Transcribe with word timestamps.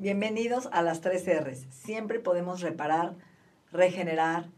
Bienvenidos 0.00 0.66
a 0.72 0.80
las 0.80 1.02
tres 1.02 1.26
R's. 1.26 1.66
Siempre 1.68 2.20
podemos 2.20 2.62
reparar, 2.62 3.16
regenerar 3.70 4.48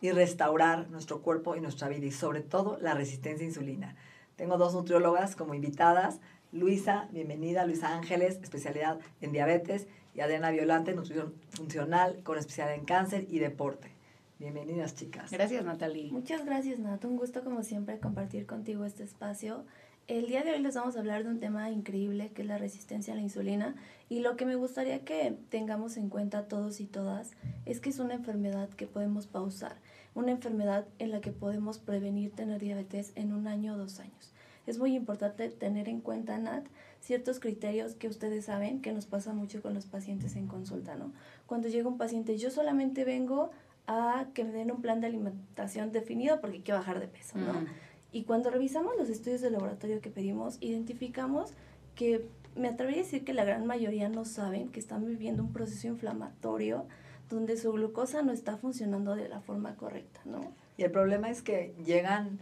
y 0.00 0.12
restaurar 0.12 0.88
nuestro 0.90 1.22
cuerpo 1.22 1.56
y 1.56 1.60
nuestra 1.60 1.88
vida 1.88 2.06
y 2.06 2.12
sobre 2.12 2.40
todo 2.40 2.78
la 2.80 2.94
resistencia 2.94 3.44
a 3.44 3.48
insulina. 3.48 3.96
Tengo 4.36 4.58
dos 4.58 4.74
nutriólogas 4.74 5.34
como 5.34 5.54
invitadas. 5.54 6.20
Luisa, 6.52 7.08
bienvenida, 7.10 7.66
Luisa 7.66 7.96
Ángeles, 7.96 8.38
especialidad 8.44 9.00
en 9.20 9.32
diabetes, 9.32 9.88
y 10.14 10.20
Adriana 10.20 10.52
Violante, 10.52 10.94
nutrición 10.94 11.34
funcional 11.50 12.22
con 12.22 12.38
especialidad 12.38 12.78
en 12.78 12.84
cáncer 12.84 13.26
y 13.28 13.40
deporte. 13.40 13.90
Bienvenidas, 14.38 14.94
chicas. 14.94 15.32
Gracias, 15.32 15.64
Natalie. 15.64 16.12
Muchas 16.12 16.44
gracias, 16.44 16.78
Nat. 16.78 17.04
Un 17.04 17.16
gusto, 17.16 17.42
como 17.42 17.64
siempre, 17.64 17.98
compartir 17.98 18.46
contigo 18.46 18.84
este 18.84 19.02
espacio. 19.02 19.64
El 20.08 20.26
día 20.26 20.42
de 20.42 20.50
hoy 20.50 20.58
les 20.58 20.74
vamos 20.74 20.96
a 20.96 20.98
hablar 20.98 21.22
de 21.22 21.30
un 21.30 21.38
tema 21.38 21.70
increíble 21.70 22.32
que 22.34 22.42
es 22.42 22.48
la 22.48 22.58
resistencia 22.58 23.12
a 23.12 23.16
la 23.16 23.22
insulina 23.22 23.76
y 24.08 24.18
lo 24.18 24.36
que 24.36 24.44
me 24.44 24.56
gustaría 24.56 25.04
que 25.04 25.38
tengamos 25.48 25.96
en 25.96 26.08
cuenta 26.08 26.48
todos 26.48 26.80
y 26.80 26.86
todas 26.86 27.30
es 27.66 27.80
que 27.80 27.90
es 27.90 28.00
una 28.00 28.14
enfermedad 28.14 28.68
que 28.70 28.88
podemos 28.88 29.28
pausar, 29.28 29.76
una 30.16 30.32
enfermedad 30.32 30.86
en 30.98 31.12
la 31.12 31.20
que 31.20 31.30
podemos 31.30 31.78
prevenir 31.78 32.32
tener 32.32 32.60
diabetes 32.60 33.12
en 33.14 33.32
un 33.32 33.46
año 33.46 33.74
o 33.74 33.78
dos 33.78 34.00
años. 34.00 34.32
Es 34.66 34.78
muy 34.78 34.96
importante 34.96 35.48
tener 35.50 35.88
en 35.88 36.00
cuenta, 36.00 36.36
Nat, 36.36 36.66
ciertos 37.00 37.38
criterios 37.38 37.94
que 37.94 38.08
ustedes 38.08 38.46
saben 38.46 38.80
que 38.82 38.92
nos 38.92 39.06
pasa 39.06 39.32
mucho 39.32 39.62
con 39.62 39.72
los 39.72 39.86
pacientes 39.86 40.34
en 40.34 40.48
consulta, 40.48 40.96
¿no? 40.96 41.12
Cuando 41.46 41.68
llega 41.68 41.88
un 41.88 41.98
paciente, 41.98 42.36
yo 42.38 42.50
solamente 42.50 43.04
vengo 43.04 43.50
a 43.86 44.26
que 44.34 44.44
me 44.44 44.52
den 44.52 44.70
un 44.70 44.80
plan 44.80 45.00
de 45.00 45.08
alimentación 45.08 45.92
definido 45.92 46.40
porque 46.40 46.62
que 46.62 46.72
bajar 46.72 47.00
de 47.00 47.08
peso, 47.08 47.38
¿no? 47.38 47.66
Y 48.12 48.24
cuando 48.24 48.50
revisamos 48.50 48.92
los 48.98 49.08
estudios 49.08 49.40
de 49.40 49.50
laboratorio 49.50 50.00
que 50.00 50.10
pedimos, 50.10 50.58
identificamos 50.60 51.50
que 51.94 52.28
me 52.54 52.68
atrevería 52.68 53.00
a 53.00 53.04
decir 53.04 53.24
que 53.24 53.32
la 53.32 53.44
gran 53.44 53.66
mayoría 53.66 54.08
no 54.08 54.24
saben 54.24 54.68
que 54.68 54.80
están 54.80 55.06
viviendo 55.06 55.42
un 55.42 55.52
proceso 55.52 55.88
inflamatorio 55.88 56.86
donde 57.30 57.56
su 57.56 57.72
glucosa 57.72 58.22
no 58.22 58.32
está 58.32 58.58
funcionando 58.58 59.16
de 59.16 59.28
la 59.28 59.40
forma 59.40 59.74
correcta, 59.76 60.20
¿no? 60.26 60.40
Y 60.76 60.82
el 60.82 60.90
problema 60.90 61.30
es 61.30 61.42
que 61.42 61.74
llegan 61.84 62.38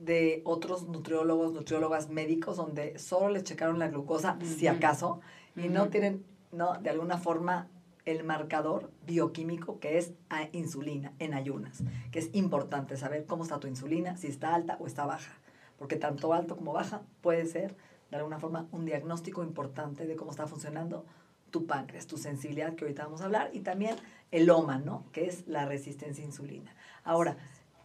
de 0.00 0.42
otros 0.44 0.86
nutriólogos, 0.88 1.52
nutriólogas 1.52 2.10
médicos, 2.10 2.56
donde 2.56 2.98
solo 2.98 3.30
les 3.30 3.44
checaron 3.44 3.78
la 3.78 3.88
glucosa, 3.88 4.38
si 4.42 4.66
acaso, 4.66 5.20
y 5.56 5.68
no 5.68 5.88
tienen, 5.88 6.24
no, 6.52 6.74
de 6.74 6.90
alguna 6.90 7.16
forma, 7.16 7.68
el 8.04 8.24
marcador 8.24 8.90
bioquímico 9.06 9.80
que 9.80 9.98
es 9.98 10.12
a 10.28 10.48
insulina 10.52 11.12
en 11.18 11.34
ayunas, 11.34 11.82
que 12.12 12.18
es 12.18 12.30
importante 12.32 12.96
saber 12.96 13.24
cómo 13.26 13.44
está 13.44 13.60
tu 13.60 13.66
insulina, 13.66 14.16
si 14.16 14.26
está 14.26 14.54
alta 14.54 14.76
o 14.80 14.86
está 14.86 15.06
baja, 15.06 15.32
porque 15.78 15.96
tanto 15.96 16.32
alto 16.32 16.56
como 16.56 16.72
baja 16.72 17.02
puede 17.22 17.46
ser, 17.46 17.76
de 18.10 18.16
alguna 18.16 18.38
forma, 18.38 18.68
un 18.72 18.84
diagnóstico 18.84 19.42
importante 19.42 20.06
de 20.06 20.16
cómo 20.16 20.30
está 20.30 20.46
funcionando 20.46 21.04
tu 21.50 21.66
páncreas, 21.66 22.06
tu 22.06 22.18
sensibilidad, 22.18 22.74
que 22.74 22.84
ahorita 22.84 23.04
vamos 23.04 23.20
a 23.20 23.26
hablar, 23.26 23.50
y 23.52 23.60
también 23.60 23.96
el 24.30 24.50
OMA, 24.50 24.78
¿no? 24.78 25.04
Que 25.12 25.26
es 25.26 25.46
la 25.46 25.64
resistencia 25.64 26.24
a 26.24 26.26
insulina. 26.26 26.74
Ahora, 27.04 27.36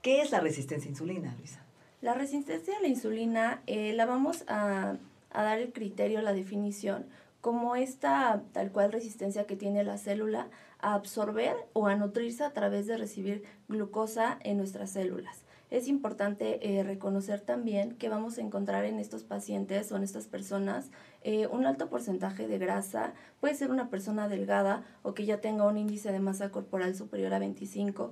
¿qué 0.02 0.22
es 0.22 0.32
la 0.32 0.40
resistencia 0.40 0.88
a 0.88 0.92
insulina, 0.92 1.36
Luisa? 1.38 1.64
La 2.02 2.14
resistencia 2.14 2.78
a 2.78 2.82
la 2.82 2.88
insulina 2.88 3.62
eh, 3.68 3.94
la 3.94 4.06
vamos 4.06 4.44
a, 4.48 4.96
a 5.32 5.44
dar 5.44 5.60
el 5.60 5.72
criterio, 5.72 6.22
la 6.22 6.34
definición, 6.34 7.06
como 7.42 7.76
esta 7.76 8.44
tal 8.52 8.72
cual 8.72 8.92
resistencia 8.92 9.46
que 9.46 9.56
tiene 9.56 9.84
la 9.84 9.98
célula 9.98 10.50
a 10.80 10.94
absorber 10.94 11.56
o 11.74 11.88
a 11.88 11.96
nutrirse 11.96 12.44
a 12.44 12.54
través 12.54 12.88
de 12.88 12.98
recibir 12.98 13.44
glucosa 13.68 14.38
en 14.44 14.58
nuestras 14.58 14.92
células. 14.92 15.44
Es 15.70 15.88
importante 15.88 16.80
eh, 16.80 16.84
reconocer 16.84 17.42
también 17.42 17.96
que 17.96 18.10
vamos 18.10 18.38
a 18.38 18.42
encontrar 18.42 18.86
en 18.86 19.00
estos 19.00 19.24
pacientes 19.24 19.92
o 19.92 19.98
en 19.98 20.04
estas 20.04 20.26
personas 20.26 20.90
eh, 21.22 21.46
un 21.48 21.66
alto 21.68 21.90
porcentaje 21.90 22.48
de 22.48 22.58
grasa. 22.58 23.14
Puede 23.40 23.54
ser 23.54 23.70
una 23.70 23.90
persona 23.90 24.28
delgada 24.28 24.84
o 25.04 25.14
que 25.14 25.26
ya 25.26 25.42
tenga 25.42 25.68
un 25.68 25.78
índice 25.78 26.12
de 26.12 26.20
masa 26.20 26.50
corporal 26.50 26.96
superior 26.96 27.36
a 27.36 27.40
25. 27.40 28.12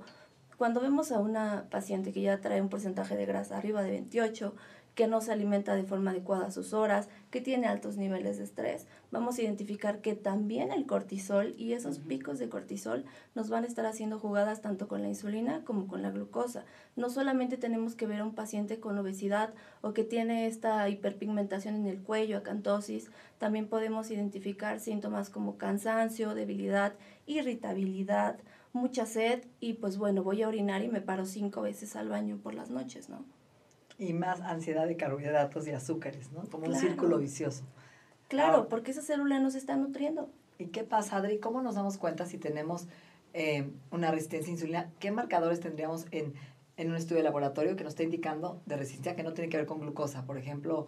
Cuando 0.56 0.80
vemos 0.80 1.10
a 1.10 1.18
una 1.18 1.66
paciente 1.68 2.12
que 2.12 2.20
ya 2.20 2.40
trae 2.40 2.62
un 2.62 2.68
porcentaje 2.68 3.16
de 3.16 3.26
grasa 3.26 3.58
arriba 3.58 3.82
de 3.82 3.90
28, 3.90 4.54
que 4.98 5.06
no 5.06 5.20
se 5.20 5.30
alimenta 5.30 5.76
de 5.76 5.84
forma 5.84 6.10
adecuada 6.10 6.48
a 6.48 6.50
sus 6.50 6.72
horas, 6.72 7.08
que 7.30 7.40
tiene 7.40 7.68
altos 7.68 7.96
niveles 7.96 8.36
de 8.36 8.42
estrés, 8.42 8.88
vamos 9.12 9.38
a 9.38 9.42
identificar 9.42 10.00
que 10.00 10.16
también 10.16 10.72
el 10.72 10.86
cortisol 10.86 11.54
y 11.56 11.74
esos 11.74 12.00
picos 12.00 12.40
de 12.40 12.48
cortisol 12.48 13.04
nos 13.36 13.48
van 13.48 13.62
a 13.62 13.68
estar 13.68 13.86
haciendo 13.86 14.18
jugadas 14.18 14.60
tanto 14.60 14.88
con 14.88 15.02
la 15.02 15.08
insulina 15.08 15.62
como 15.64 15.86
con 15.86 16.02
la 16.02 16.10
glucosa. 16.10 16.64
No 16.96 17.10
solamente 17.10 17.56
tenemos 17.56 17.94
que 17.94 18.08
ver 18.08 18.22
a 18.22 18.24
un 18.24 18.34
paciente 18.34 18.80
con 18.80 18.98
obesidad 18.98 19.54
o 19.82 19.92
que 19.92 20.02
tiene 20.02 20.48
esta 20.48 20.88
hiperpigmentación 20.88 21.76
en 21.76 21.86
el 21.86 22.02
cuello, 22.02 22.36
acantosis, 22.36 23.08
también 23.38 23.68
podemos 23.68 24.10
identificar 24.10 24.80
síntomas 24.80 25.30
como 25.30 25.58
cansancio, 25.58 26.34
debilidad, 26.34 26.94
irritabilidad, 27.24 28.40
mucha 28.72 29.06
sed 29.06 29.44
y 29.60 29.74
pues 29.74 29.96
bueno, 29.96 30.24
voy 30.24 30.42
a 30.42 30.48
orinar 30.48 30.82
y 30.82 30.88
me 30.88 31.00
paro 31.00 31.24
cinco 31.24 31.62
veces 31.62 31.94
al 31.94 32.08
baño 32.08 32.38
por 32.42 32.54
las 32.54 32.70
noches, 32.70 33.08
¿no? 33.08 33.37
Y 33.98 34.12
más 34.12 34.40
ansiedad 34.42 34.86
de 34.86 34.96
carbohidratos 34.96 35.66
y 35.66 35.72
azúcares, 35.72 36.30
¿no? 36.32 36.42
Como 36.50 36.66
un 36.66 36.74
círculo 36.76 37.18
vicioso. 37.18 37.64
Claro, 38.28 38.54
Ahora- 38.58 38.68
porque 38.68 38.92
esa 38.92 39.02
célula 39.02 39.40
no 39.40 39.50
se 39.50 39.58
está 39.58 39.76
nutriendo. 39.76 40.28
¿Y 40.58 40.66
qué 40.66 40.84
pasa, 40.84 41.16
Adri? 41.16 41.38
¿Cómo 41.38 41.62
nos 41.62 41.74
damos 41.74 41.98
cuenta 41.98 42.26
si 42.26 42.38
tenemos 42.38 42.86
eh, 43.34 43.70
una 43.90 44.10
resistencia 44.10 44.50
a 44.50 44.54
insulina? 44.54 44.90
¿Qué 45.00 45.10
marcadores 45.10 45.60
tendríamos 45.60 46.06
en, 46.12 46.34
en 46.76 46.90
un 46.90 46.96
estudio 46.96 47.18
de 47.18 47.22
laboratorio 47.24 47.76
que 47.76 47.84
nos 47.84 47.92
está 47.92 48.02
indicando 48.04 48.60
de 48.66 48.76
resistencia 48.76 49.16
que 49.16 49.22
no 49.22 49.32
tiene 49.34 49.50
que 49.50 49.56
ver 49.56 49.66
con 49.66 49.80
glucosa? 49.80 50.24
Por 50.24 50.38
ejemplo, 50.38 50.86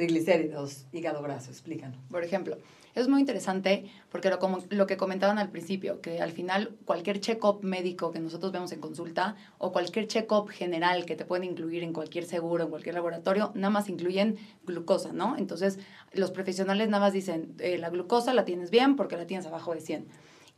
triglicéridos, 0.00 0.86
hígado 0.92 1.20
graso. 1.20 1.50
Explícanos. 1.50 1.98
Por 2.10 2.24
ejemplo, 2.24 2.56
es 2.94 3.06
muy 3.06 3.20
interesante 3.20 3.84
porque 4.10 4.30
lo, 4.30 4.38
como, 4.38 4.60
lo 4.70 4.86
que 4.86 4.96
comentaban 4.96 5.38
al 5.38 5.50
principio, 5.50 6.00
que 6.00 6.22
al 6.22 6.32
final 6.32 6.74
cualquier 6.86 7.20
check-up 7.20 7.62
médico 7.62 8.10
que 8.10 8.18
nosotros 8.18 8.50
vemos 8.50 8.72
en 8.72 8.80
consulta 8.80 9.36
o 9.58 9.72
cualquier 9.72 10.06
check-up 10.06 10.48
general 10.48 11.04
que 11.04 11.16
te 11.16 11.26
pueden 11.26 11.44
incluir 11.44 11.82
en 11.82 11.92
cualquier 11.92 12.24
seguro, 12.24 12.64
en 12.64 12.70
cualquier 12.70 12.94
laboratorio, 12.94 13.52
nada 13.54 13.70
más 13.70 13.90
incluyen 13.90 14.38
glucosa, 14.64 15.12
¿no? 15.12 15.36
Entonces, 15.36 15.78
los 16.14 16.30
profesionales 16.30 16.88
nada 16.88 17.04
más 17.04 17.12
dicen, 17.12 17.54
eh, 17.58 17.76
la 17.76 17.90
glucosa 17.90 18.32
la 18.32 18.46
tienes 18.46 18.70
bien 18.70 18.96
porque 18.96 19.18
la 19.18 19.26
tienes 19.26 19.46
abajo 19.46 19.74
de 19.74 19.82
100. 19.82 20.08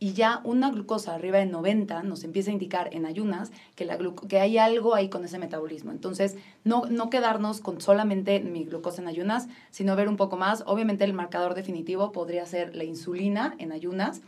Y 0.03 0.11
ya 0.11 0.41
una 0.43 0.69
glucosa 0.69 1.15
arriba 1.15 1.37
de 1.37 1.45
90 1.45 2.03
nos 2.03 2.25
empieza 2.25 2.49
a 2.49 2.53
indicar 2.53 2.89
en 2.93 3.05
ayunas 3.05 3.53
que, 3.77 3.85
la 3.85 3.97
que 4.27 4.41
hay 4.41 4.57
algo 4.57 4.95
ahí 4.95 5.07
con 5.07 5.23
ese 5.23 5.39
metabolismo. 5.39 5.91
Entonces, 5.91 6.35
no, 6.65 6.87
no 6.89 7.09
quedarnos 7.09 7.61
con 7.61 7.79
solamente 7.79 8.41
mi 8.41 8.65
glucosa 8.65 9.01
en 9.01 9.07
ayunas, 9.07 9.47
sino 9.71 9.95
ver 9.95 10.09
un 10.09 10.17
poco 10.17 10.35
más. 10.35 10.65
Obviamente 10.67 11.05
el 11.05 11.13
marcador 11.13 11.53
definitivo 11.53 12.11
podría 12.11 12.45
ser 12.45 12.75
la 12.75 12.83
insulina 12.83 13.55
en 13.59 13.71
ayunas. 13.71 14.19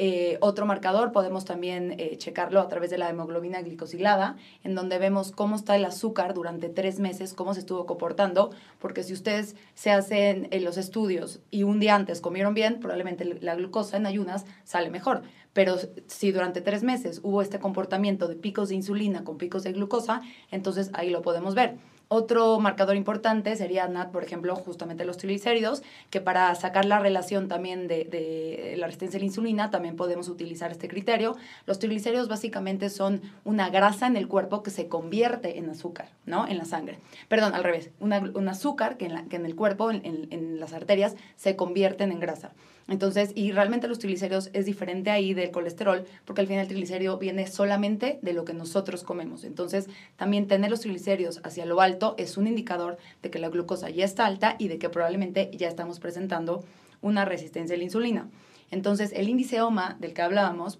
Eh, 0.00 0.38
otro 0.40 0.64
marcador 0.64 1.10
podemos 1.10 1.44
también 1.44 1.96
eh, 1.98 2.16
checarlo 2.18 2.60
a 2.60 2.68
través 2.68 2.88
de 2.90 2.98
la 2.98 3.10
hemoglobina 3.10 3.62
glicosilada, 3.62 4.36
en 4.62 4.76
donde 4.76 4.96
vemos 4.96 5.32
cómo 5.32 5.56
está 5.56 5.74
el 5.74 5.84
azúcar 5.84 6.34
durante 6.34 6.68
tres 6.68 7.00
meses, 7.00 7.34
cómo 7.34 7.52
se 7.52 7.60
estuvo 7.60 7.84
comportando, 7.84 8.52
porque 8.78 9.02
si 9.02 9.12
ustedes 9.12 9.56
se 9.74 9.90
hacen 9.90 10.46
eh, 10.52 10.60
los 10.60 10.76
estudios 10.76 11.40
y 11.50 11.64
un 11.64 11.80
día 11.80 11.96
antes 11.96 12.20
comieron 12.20 12.54
bien, 12.54 12.78
probablemente 12.78 13.24
la 13.24 13.56
glucosa 13.56 13.96
en 13.96 14.06
ayunas 14.06 14.46
sale 14.62 14.88
mejor. 14.88 15.22
Pero 15.52 15.74
si 16.06 16.30
durante 16.30 16.60
tres 16.60 16.84
meses 16.84 17.18
hubo 17.24 17.42
este 17.42 17.58
comportamiento 17.58 18.28
de 18.28 18.36
picos 18.36 18.68
de 18.68 18.76
insulina 18.76 19.24
con 19.24 19.36
picos 19.36 19.64
de 19.64 19.72
glucosa, 19.72 20.22
entonces 20.52 20.90
ahí 20.92 21.10
lo 21.10 21.22
podemos 21.22 21.56
ver. 21.56 21.74
Otro 22.10 22.58
marcador 22.58 22.96
importante 22.96 23.54
sería, 23.54 23.86
Nat, 23.86 24.10
por 24.10 24.24
ejemplo, 24.24 24.56
justamente 24.56 25.04
los 25.04 25.18
triglicéridos, 25.18 25.82
que 26.08 26.22
para 26.22 26.54
sacar 26.54 26.86
la 26.86 26.98
relación 26.98 27.48
también 27.48 27.86
de, 27.86 28.04
de 28.04 28.74
la 28.78 28.86
resistencia 28.86 29.18
a 29.18 29.20
la 29.20 29.26
insulina, 29.26 29.70
también 29.70 29.94
podemos 29.94 30.28
utilizar 30.30 30.70
este 30.72 30.88
criterio. 30.88 31.36
Los 31.66 31.78
triglicéridos 31.78 32.28
básicamente 32.28 32.88
son 32.88 33.20
una 33.44 33.68
grasa 33.68 34.06
en 34.06 34.16
el 34.16 34.26
cuerpo 34.26 34.62
que 34.62 34.70
se 34.70 34.88
convierte 34.88 35.58
en 35.58 35.68
azúcar, 35.68 36.08
¿no? 36.24 36.48
En 36.48 36.56
la 36.56 36.64
sangre. 36.64 36.98
Perdón, 37.28 37.54
al 37.54 37.62
revés. 37.62 37.90
Un 38.00 38.48
azúcar 38.48 38.96
que 38.96 39.04
en, 39.04 39.12
la- 39.12 39.24
que 39.24 39.36
en 39.36 39.44
el 39.44 39.54
cuerpo, 39.54 39.90
en, 39.90 40.00
en- 40.06 40.28
en 40.30 40.60
las 40.60 40.72
arterias, 40.72 41.14
se 41.36 41.56
convierten 41.56 42.10
en 42.10 42.20
grasa. 42.20 42.52
Entonces, 42.88 43.32
y 43.34 43.52
realmente 43.52 43.86
los 43.86 43.98
triglicéridos 43.98 44.48
es 44.54 44.64
diferente 44.64 45.10
ahí 45.10 45.34
del 45.34 45.50
colesterol, 45.50 46.06
porque 46.24 46.40
al 46.40 46.46
final 46.46 46.62
el 46.62 46.68
triglicérido 46.68 47.18
viene 47.18 47.46
solamente 47.46 48.18
de 48.22 48.32
lo 48.32 48.46
que 48.46 48.54
nosotros 48.54 49.04
comemos. 49.04 49.44
Entonces, 49.44 49.88
también 50.16 50.48
tener 50.48 50.70
los 50.70 50.80
triglicéridos 50.80 51.40
hacia 51.44 51.66
lo 51.66 51.82
alto 51.82 52.14
es 52.16 52.38
un 52.38 52.46
indicador 52.46 52.96
de 53.22 53.30
que 53.30 53.38
la 53.38 53.50
glucosa 53.50 53.90
ya 53.90 54.06
está 54.06 54.24
alta 54.24 54.56
y 54.58 54.68
de 54.68 54.78
que 54.78 54.88
probablemente 54.88 55.50
ya 55.54 55.68
estamos 55.68 56.00
presentando 56.00 56.64
una 57.02 57.26
resistencia 57.26 57.74
a 57.74 57.78
la 57.78 57.84
insulina. 57.84 58.30
Entonces, 58.70 59.12
el 59.14 59.28
índice 59.28 59.60
OMA 59.60 59.98
del 60.00 60.14
que 60.14 60.22
hablábamos 60.22 60.78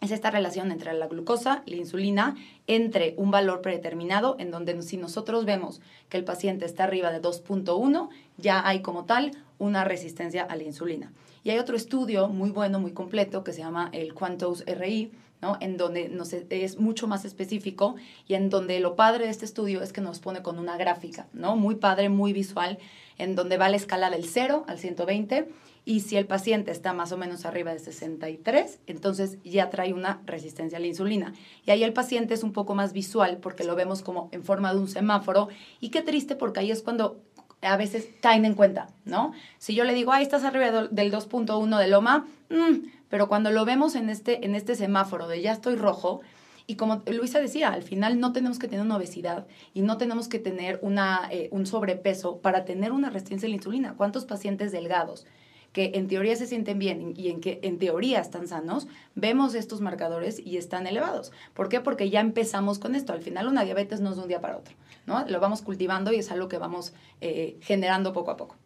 es 0.00 0.12
esta 0.12 0.30
relación 0.30 0.70
entre 0.70 0.92
la 0.94 1.08
glucosa, 1.08 1.62
la 1.66 1.76
insulina, 1.76 2.36
entre 2.68 3.14
un 3.16 3.32
valor 3.32 3.62
predeterminado, 3.62 4.36
en 4.38 4.50
donde 4.50 4.80
si 4.82 4.96
nosotros 4.96 5.44
vemos 5.44 5.80
que 6.08 6.16
el 6.16 6.24
paciente 6.24 6.66
está 6.66 6.84
arriba 6.84 7.10
de 7.10 7.20
2.1, 7.20 8.08
ya 8.36 8.66
hay 8.66 8.80
como 8.80 9.04
tal 9.04 9.32
una 9.58 9.84
resistencia 9.84 10.42
a 10.42 10.56
la 10.56 10.64
insulina. 10.64 11.12
Y 11.44 11.50
hay 11.50 11.58
otro 11.58 11.76
estudio 11.76 12.28
muy 12.28 12.50
bueno, 12.50 12.80
muy 12.80 12.92
completo, 12.92 13.42
que 13.44 13.52
se 13.52 13.60
llama 13.60 13.90
el 13.92 14.14
Quantos 14.14 14.64
RI, 14.66 15.12
¿no? 15.40 15.58
en 15.60 15.76
donde 15.76 16.08
nos, 16.08 16.32
es 16.32 16.78
mucho 16.78 17.08
más 17.08 17.24
específico 17.24 17.96
y 18.28 18.34
en 18.34 18.48
donde 18.48 18.78
lo 18.78 18.94
padre 18.94 19.24
de 19.24 19.30
este 19.30 19.44
estudio 19.44 19.82
es 19.82 19.92
que 19.92 20.00
nos 20.00 20.20
pone 20.20 20.42
con 20.42 20.58
una 20.58 20.76
gráfica, 20.76 21.26
¿no? 21.32 21.56
muy 21.56 21.74
padre, 21.74 22.08
muy 22.08 22.32
visual, 22.32 22.78
en 23.18 23.34
donde 23.34 23.58
va 23.58 23.68
la 23.68 23.76
escala 23.76 24.08
del 24.08 24.24
0 24.24 24.64
al 24.68 24.78
120 24.78 25.48
y 25.84 26.00
si 26.00 26.16
el 26.16 26.26
paciente 26.26 26.70
está 26.70 26.92
más 26.92 27.10
o 27.10 27.18
menos 27.18 27.44
arriba 27.44 27.72
de 27.72 27.80
63, 27.80 28.78
entonces 28.86 29.38
ya 29.42 29.68
trae 29.68 29.92
una 29.92 30.22
resistencia 30.26 30.78
a 30.78 30.80
la 30.80 30.86
insulina. 30.86 31.34
Y 31.66 31.72
ahí 31.72 31.82
el 31.82 31.92
paciente 31.92 32.34
es 32.34 32.44
un 32.44 32.52
poco 32.52 32.76
más 32.76 32.92
visual 32.92 33.38
porque 33.38 33.64
lo 33.64 33.74
vemos 33.74 34.02
como 34.02 34.28
en 34.30 34.44
forma 34.44 34.72
de 34.72 34.78
un 34.78 34.86
semáforo. 34.86 35.48
Y 35.80 35.88
qué 35.88 36.02
triste 36.02 36.36
porque 36.36 36.60
ahí 36.60 36.70
es 36.70 36.82
cuando 36.82 37.20
a 37.62 37.76
veces 37.76 38.08
caen 38.20 38.44
en 38.44 38.54
cuenta, 38.54 38.88
¿no? 39.04 39.32
Si 39.58 39.74
yo 39.74 39.84
le 39.84 39.94
digo, 39.94 40.12
ahí 40.12 40.22
estás 40.22 40.44
arriba 40.44 40.88
del 40.90 41.12
2.1 41.12 41.78
de 41.78 41.88
Loma, 41.88 42.26
mm", 42.50 42.88
pero 43.08 43.28
cuando 43.28 43.50
lo 43.50 43.64
vemos 43.64 43.94
en 43.94 44.10
este, 44.10 44.44
en 44.44 44.54
este 44.54 44.74
semáforo 44.74 45.28
de 45.28 45.40
ya 45.40 45.52
estoy 45.52 45.76
rojo, 45.76 46.20
y 46.66 46.76
como 46.76 47.02
Luisa 47.06 47.40
decía, 47.40 47.70
al 47.70 47.82
final 47.82 48.20
no 48.20 48.32
tenemos 48.32 48.58
que 48.58 48.68
tener 48.68 48.84
una 48.84 48.96
obesidad 48.96 49.46
y 49.74 49.82
no 49.82 49.98
tenemos 49.98 50.28
que 50.28 50.38
tener 50.38 50.78
una, 50.82 51.28
eh, 51.30 51.48
un 51.50 51.66
sobrepeso 51.66 52.38
para 52.38 52.64
tener 52.64 52.92
una 52.92 53.10
resistencia 53.10 53.46
a 53.46 53.50
la 53.50 53.56
insulina. 53.56 53.94
¿Cuántos 53.96 54.24
pacientes 54.24 54.70
delgados 54.70 55.26
que 55.72 55.92
en 55.94 56.06
teoría 56.06 56.36
se 56.36 56.46
sienten 56.46 56.78
bien 56.78 57.14
y 57.16 57.28
en 57.28 57.40
que 57.40 57.58
en 57.62 57.78
teoría 57.78 58.20
están 58.20 58.46
sanos, 58.46 58.86
vemos 59.14 59.54
estos 59.54 59.80
marcadores 59.80 60.40
y 60.44 60.58
están 60.58 60.86
elevados. 60.86 61.32
¿Por 61.54 61.68
qué? 61.68 61.80
Porque 61.80 62.10
ya 62.10 62.20
empezamos 62.20 62.78
con 62.78 62.94
esto. 62.94 63.12
Al 63.12 63.22
final 63.22 63.48
una 63.48 63.64
diabetes 63.64 64.00
no 64.00 64.10
es 64.10 64.16
de 64.16 64.22
un 64.22 64.28
día 64.28 64.40
para 64.40 64.58
otro, 64.58 64.74
¿no? 65.06 65.24
Lo 65.26 65.40
vamos 65.40 65.62
cultivando 65.62 66.12
y 66.12 66.16
es 66.16 66.30
algo 66.30 66.48
que 66.48 66.58
vamos 66.58 66.94
eh, 67.20 67.58
generando 67.60 68.12
poco 68.12 68.30
a 68.30 68.36
poco. 68.36 68.56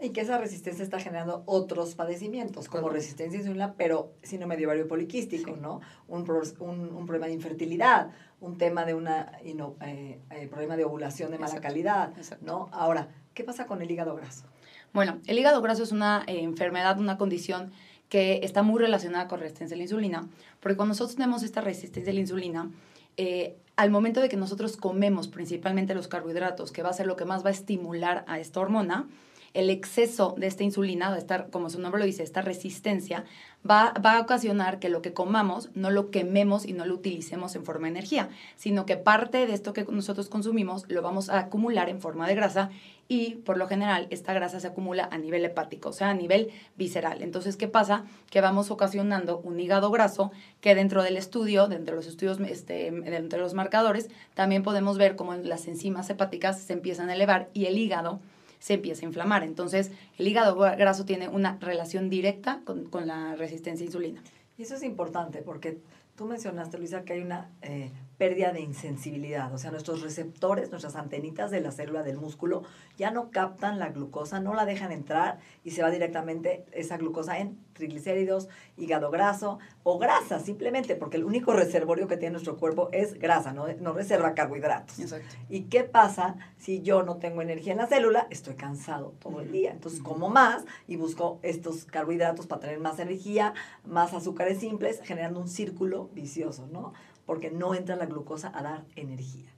Y 0.00 0.10
que 0.10 0.22
esa 0.22 0.38
resistencia 0.38 0.82
está 0.82 0.98
generando 0.98 1.44
otros 1.46 1.94
padecimientos, 1.94 2.68
como 2.68 2.88
resistencia 2.88 3.38
a 3.38 3.42
insulina, 3.42 3.74
pero 3.74 4.12
síndrome 4.22 4.56
de 4.56 4.66
ovario 4.66 4.88
poliquístico, 4.88 5.56
¿no? 5.56 5.80
Un, 6.08 6.28
un, 6.58 7.06
problema 7.06 7.26
de 7.26 7.32
infertilidad, 7.32 8.10
un 8.40 8.58
tema 8.58 8.84
de 8.84 8.94
una 8.94 9.38
eh, 9.44 10.20
eh, 10.30 10.48
problema 10.48 10.76
de 10.76 10.84
ovulación 10.84 11.30
de 11.30 11.38
mala 11.38 11.60
calidad, 11.60 12.12
¿no? 12.42 12.68
Ahora, 12.72 13.08
¿qué 13.34 13.44
pasa 13.44 13.66
con 13.66 13.82
el 13.82 13.90
hígado 13.90 14.16
graso? 14.16 14.46
Bueno, 14.92 15.18
el 15.26 15.38
hígado 15.38 15.62
graso 15.62 15.82
es 15.82 15.92
una 15.92 16.24
eh, 16.26 16.42
enfermedad, 16.42 16.98
una 17.00 17.16
condición 17.16 17.72
que 18.08 18.40
está 18.42 18.62
muy 18.62 18.80
relacionada 18.80 19.26
con 19.26 19.40
resistencia 19.40 19.74
a 19.74 19.78
la 19.78 19.84
insulina, 19.84 20.28
porque 20.60 20.76
cuando 20.76 20.90
nosotros 20.90 21.16
tenemos 21.16 21.42
esta 21.42 21.60
resistencia 21.60 22.10
a 22.10 22.14
la 22.14 22.20
insulina, 22.20 22.70
eh, 23.16 23.56
al 23.76 23.90
momento 23.90 24.20
de 24.20 24.28
que 24.28 24.36
nosotros 24.36 24.76
comemos 24.76 25.28
principalmente 25.28 25.94
los 25.94 26.08
carbohidratos, 26.08 26.72
que 26.72 26.82
va 26.82 26.90
a 26.90 26.94
ser 26.94 27.06
lo 27.06 27.16
que 27.16 27.24
más 27.24 27.44
va 27.44 27.48
a 27.48 27.52
estimular 27.52 28.24
a 28.28 28.38
esta 28.38 28.60
hormona, 28.60 29.08
el 29.54 29.70
exceso 29.70 30.34
de 30.36 30.48
esta 30.48 30.64
insulina, 30.64 31.12
de 31.12 31.18
estar, 31.18 31.48
como 31.50 31.70
su 31.70 31.80
nombre 31.80 32.00
lo 32.00 32.06
dice, 32.06 32.24
esta 32.24 32.42
resistencia, 32.42 33.24
va, 33.68 33.94
va, 34.04 34.16
a 34.16 34.20
ocasionar 34.20 34.80
que 34.80 34.88
lo 34.88 35.00
que 35.00 35.12
comamos 35.12 35.70
no 35.74 35.90
lo 35.90 36.10
quememos 36.10 36.66
y 36.66 36.72
no 36.72 36.84
lo 36.84 36.94
utilicemos 36.94 37.54
en 37.54 37.64
forma 37.64 37.86
de 37.86 37.92
energía, 37.92 38.28
sino 38.56 38.84
que 38.84 38.96
parte 38.96 39.46
de 39.46 39.54
esto 39.54 39.72
que 39.72 39.84
nosotros 39.84 40.28
consumimos 40.28 40.84
lo 40.88 41.02
vamos 41.02 41.30
a 41.30 41.38
acumular 41.38 41.88
en 41.88 42.00
forma 42.00 42.26
de 42.26 42.34
grasa 42.34 42.70
y 43.06 43.36
por 43.36 43.56
lo 43.56 43.68
general 43.68 44.06
esta 44.10 44.32
grasa 44.32 44.60
se 44.60 44.66
acumula 44.66 45.08
a 45.10 45.18
nivel 45.18 45.44
hepático, 45.44 45.90
o 45.90 45.92
sea, 45.92 46.10
a 46.10 46.14
nivel 46.14 46.50
visceral. 46.76 47.22
Entonces, 47.22 47.56
¿qué 47.56 47.68
pasa? 47.68 48.04
Que 48.30 48.40
vamos 48.40 48.70
ocasionando 48.70 49.38
un 49.38 49.60
hígado 49.60 49.90
graso 49.90 50.32
que 50.60 50.74
dentro 50.74 51.02
del 51.02 51.16
estudio, 51.16 51.68
dentro 51.68 51.94
de 51.94 52.00
los 52.00 52.06
estudios, 52.06 52.40
este, 52.40 52.90
dentro 52.90 53.38
de 53.38 53.44
los 53.44 53.54
marcadores, 53.54 54.08
también 54.34 54.62
podemos 54.62 54.98
ver 54.98 55.16
cómo 55.16 55.34
las 55.34 55.68
enzimas 55.68 56.08
hepáticas 56.10 56.60
se 56.60 56.72
empiezan 56.72 57.10
a 57.10 57.14
elevar 57.14 57.50
y 57.52 57.66
el 57.66 57.78
hígado 57.78 58.20
se 58.64 58.72
empieza 58.72 59.02
a 59.02 59.08
inflamar. 59.08 59.44
Entonces, 59.44 59.90
el 60.16 60.26
hígado 60.26 60.56
graso 60.56 61.04
tiene 61.04 61.28
una 61.28 61.58
relación 61.60 62.08
directa 62.08 62.62
con, 62.64 62.86
con 62.86 63.06
la 63.06 63.36
resistencia 63.36 63.84
a 63.84 63.88
insulina. 63.88 64.22
Y 64.56 64.62
eso 64.62 64.74
es 64.76 64.82
importante 64.82 65.42
porque 65.42 65.80
tú 66.16 66.24
mencionaste, 66.24 66.78
Luisa, 66.78 67.04
que 67.04 67.12
hay 67.12 67.20
una 67.20 67.50
eh, 67.60 67.90
pérdida 68.18 68.52
de 68.52 68.60
insensibilidad, 68.60 69.52
o 69.52 69.58
sea, 69.58 69.70
nuestros 69.70 70.02
receptores, 70.02 70.70
nuestras 70.70 70.94
antenitas 70.94 71.50
de 71.50 71.60
la 71.60 71.72
célula 71.72 72.02
del 72.02 72.16
músculo 72.16 72.62
ya 72.96 73.10
no 73.10 73.30
captan 73.30 73.78
la 73.78 73.88
glucosa, 73.88 74.40
no 74.40 74.54
la 74.54 74.64
dejan 74.64 74.92
entrar 74.92 75.40
y 75.64 75.72
se 75.72 75.82
va 75.82 75.90
directamente 75.90 76.64
esa 76.72 76.96
glucosa 76.96 77.38
en 77.38 77.58
triglicéridos, 77.72 78.48
hígado 78.76 79.10
graso 79.10 79.58
o 79.82 79.98
grasa, 79.98 80.38
simplemente 80.38 80.94
porque 80.94 81.16
el 81.16 81.24
único 81.24 81.52
reservorio 81.52 82.06
que 82.06 82.16
tiene 82.16 82.32
nuestro 82.32 82.56
cuerpo 82.56 82.88
es 82.92 83.18
grasa, 83.18 83.52
no, 83.52 83.66
no 83.80 83.92
reserva 83.92 84.34
carbohidratos. 84.34 85.00
Exacto. 85.00 85.34
¿Y 85.48 85.62
qué 85.62 85.82
pasa 85.82 86.36
si 86.56 86.82
yo 86.82 87.02
no 87.02 87.16
tengo 87.16 87.42
energía 87.42 87.72
en 87.72 87.78
la 87.78 87.86
célula? 87.86 88.28
Estoy 88.30 88.54
cansado 88.54 89.14
todo 89.18 89.40
el 89.40 89.50
día, 89.50 89.72
entonces 89.72 90.00
como 90.00 90.28
más 90.28 90.64
y 90.86 90.96
busco 90.96 91.40
estos 91.42 91.84
carbohidratos 91.84 92.46
para 92.46 92.60
tener 92.60 92.78
más 92.78 93.00
energía, 93.00 93.54
más 93.84 94.14
azúcares 94.14 94.60
simples, 94.60 95.00
generando 95.02 95.40
un 95.40 95.48
círculo 95.48 96.08
vicioso, 96.14 96.68
¿no? 96.68 96.92
Porque 97.26 97.50
no 97.50 97.74
entra 97.74 97.96
la 97.96 98.06
glucosa 98.06 98.50
a 98.54 98.62
dar 98.62 98.84
energía. 98.96 99.50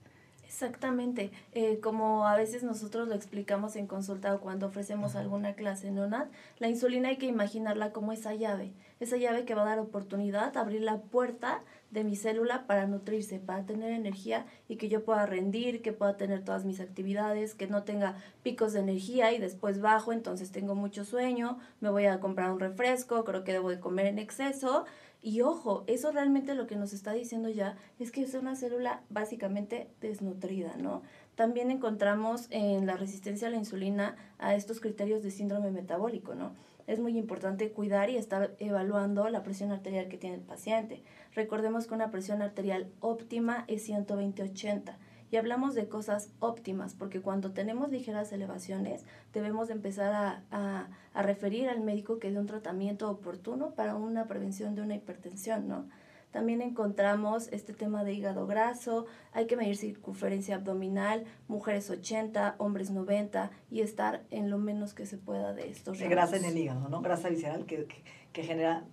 Exactamente, 0.47 1.29
eh, 1.51 1.79
como 1.81 2.25
a 2.25 2.35
veces 2.35 2.63
nosotros 2.63 3.07
lo 3.07 3.13
explicamos 3.13 3.75
en 3.75 3.85
consulta 3.85 4.33
o 4.33 4.39
cuando 4.39 4.67
ofrecemos 4.67 5.15
alguna 5.15 5.53
clase, 5.53 5.91
¿no, 5.91 6.07
Nat? 6.07 6.29
La 6.57 6.69
insulina 6.69 7.09
hay 7.09 7.17
que 7.17 7.25
imaginarla 7.25 7.91
como 7.91 8.13
esa 8.13 8.33
llave, 8.33 8.73
esa 8.99 9.17
llave 9.17 9.43
que 9.43 9.55
va 9.55 9.63
a 9.63 9.65
dar 9.65 9.79
oportunidad, 9.79 10.55
abrir 10.57 10.81
la 10.81 11.01
puerta 11.01 11.61
de 11.91 12.03
mi 12.03 12.15
célula 12.15 12.67
para 12.67 12.85
nutrirse, 12.85 13.39
para 13.39 13.65
tener 13.65 13.91
energía 13.91 14.45
y 14.67 14.75
que 14.75 14.89
yo 14.89 15.03
pueda 15.03 15.25
rendir, 15.25 15.81
que 15.81 15.93
pueda 15.93 16.17
tener 16.17 16.43
todas 16.43 16.65
mis 16.65 16.79
actividades, 16.79 17.55
que 17.55 17.67
no 17.67 17.83
tenga 17.83 18.17
picos 18.43 18.73
de 18.73 18.79
energía 18.79 19.31
y 19.33 19.39
después 19.39 19.81
bajo, 19.81 20.11
entonces 20.11 20.51
tengo 20.51 20.75
mucho 20.75 21.05
sueño, 21.05 21.59
me 21.79 21.89
voy 21.89 22.05
a 22.05 22.19
comprar 22.19 22.51
un 22.51 22.59
refresco, 22.59 23.23
creo 23.23 23.43
que 23.43 23.53
debo 23.53 23.69
de 23.69 23.79
comer 23.79 24.07
en 24.07 24.19
exceso 24.19 24.85
y 25.21 25.41
ojo, 25.41 25.83
eso 25.87 26.11
realmente 26.11 26.53
lo 26.55 26.67
que 26.67 26.75
nos 26.75 26.93
está 26.93 27.13
diciendo 27.13 27.49
ya 27.49 27.75
es 27.99 28.11
que 28.11 28.21
es 28.21 28.33
una 28.33 28.55
célula 28.55 29.01
básicamente 29.09 29.89
desnutrida, 29.99 30.75
¿no? 30.77 31.01
También 31.35 31.71
encontramos 31.71 32.47
en 32.49 32.85
la 32.85 32.97
resistencia 32.97 33.47
a 33.47 33.51
la 33.51 33.57
insulina 33.57 34.15
a 34.37 34.55
estos 34.55 34.79
criterios 34.79 35.23
de 35.23 35.31
síndrome 35.31 35.71
metabólico, 35.71 36.35
¿no? 36.35 36.53
Es 36.87 36.99
muy 36.99 37.17
importante 37.17 37.69
cuidar 37.71 38.09
y 38.09 38.15
estar 38.15 38.55
evaluando 38.59 39.27
la 39.29 39.43
presión 39.43 39.71
arterial 39.71 40.07
que 40.07 40.17
tiene 40.17 40.37
el 40.37 40.41
paciente. 40.41 41.03
Recordemos 41.35 41.85
que 41.85 41.93
una 41.93 42.11
presión 42.11 42.41
arterial 42.41 42.89
óptima 43.01 43.65
es 43.67 43.87
120-80 43.87 44.95
y 45.29 45.35
hablamos 45.35 45.75
de 45.75 45.89
cosas 45.89 46.31
óptimas, 46.39 46.95
porque 46.95 47.21
cuando 47.21 47.51
tenemos 47.51 47.91
ligeras 47.91 48.31
elevaciones 48.31 49.05
debemos 49.33 49.69
empezar 49.69 50.13
a, 50.13 50.43
a, 50.51 50.87
a, 51.13 51.21
referir 51.21 51.67
al 51.67 51.81
médico 51.81 52.19
que 52.19 52.31
dé 52.31 52.39
un 52.39 52.47
tratamiento 52.47 53.09
oportuno 53.09 53.71
para 53.71 53.95
una 53.95 54.27
prevención 54.27 54.73
de 54.73 54.81
una 54.81 54.95
hipertensión, 54.95 55.67
¿no? 55.67 55.85
También 56.31 56.61
encontramos 56.61 57.47
este 57.53 57.73
tema 57.73 58.03
de 58.03 58.13
hígado 58.13 58.47
graso, 58.47 59.05
hay 59.31 59.47
que 59.47 59.55
medir 59.55 59.77
circunferencia 59.77 60.55
abdominal, 60.55 61.25
mujeres 61.47 61.89
80, 61.89 62.55
hombres 62.57 62.91
90 62.91 63.49
y 63.71 63.81
estar 63.81 64.23
en 64.29 64.49
lo 64.49 64.57
menos 64.57 64.93
que 64.93 65.05
se 65.05 65.17
pueda 65.17 65.53
de 65.53 65.69
estos 65.69 65.97
De 65.97 66.07
grasa 66.07 66.37
en 66.37 66.45
el 66.45 66.57
hígado, 66.57 66.89
¿no? 66.89 67.01
Grasa 67.01 67.29
visceral 67.29 67.65
que, 67.65 67.85
que, 67.85 68.03
que 68.33 68.43
genera 68.43 68.85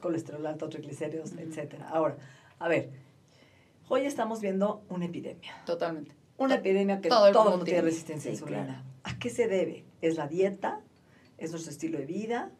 colesterol 0.00 0.46
alto, 0.46 0.68
triglicéridos, 0.68 1.32
etc. 1.32 1.40
etcétera. 1.40 1.88
Ahora, 1.88 2.16
a 2.58 2.68
ver, 2.68 2.90
Hoy 3.90 4.02
estamos 4.02 4.42
viendo 4.42 4.84
una 4.90 5.06
epidemia. 5.06 5.62
Totalmente. 5.64 6.14
Una 6.36 6.56
epidemia 6.56 7.00
que 7.00 7.08
todo 7.08 7.26
el 7.26 7.34
mundo, 7.34 7.64
tiene 7.64 7.80
resistencia 7.80 8.30
a 8.30 8.34
insulina. 8.34 8.84
¿A 9.02 9.18
qué 9.18 9.30
se 9.30 9.48
debe? 9.48 9.86
¿Es 10.02 10.16
la 10.16 10.28
dieta? 10.28 10.82
¿Es 11.38 11.52
nuestro 11.52 11.72
estilo 11.72 11.98
de 11.98 12.04
vida? 12.04 12.50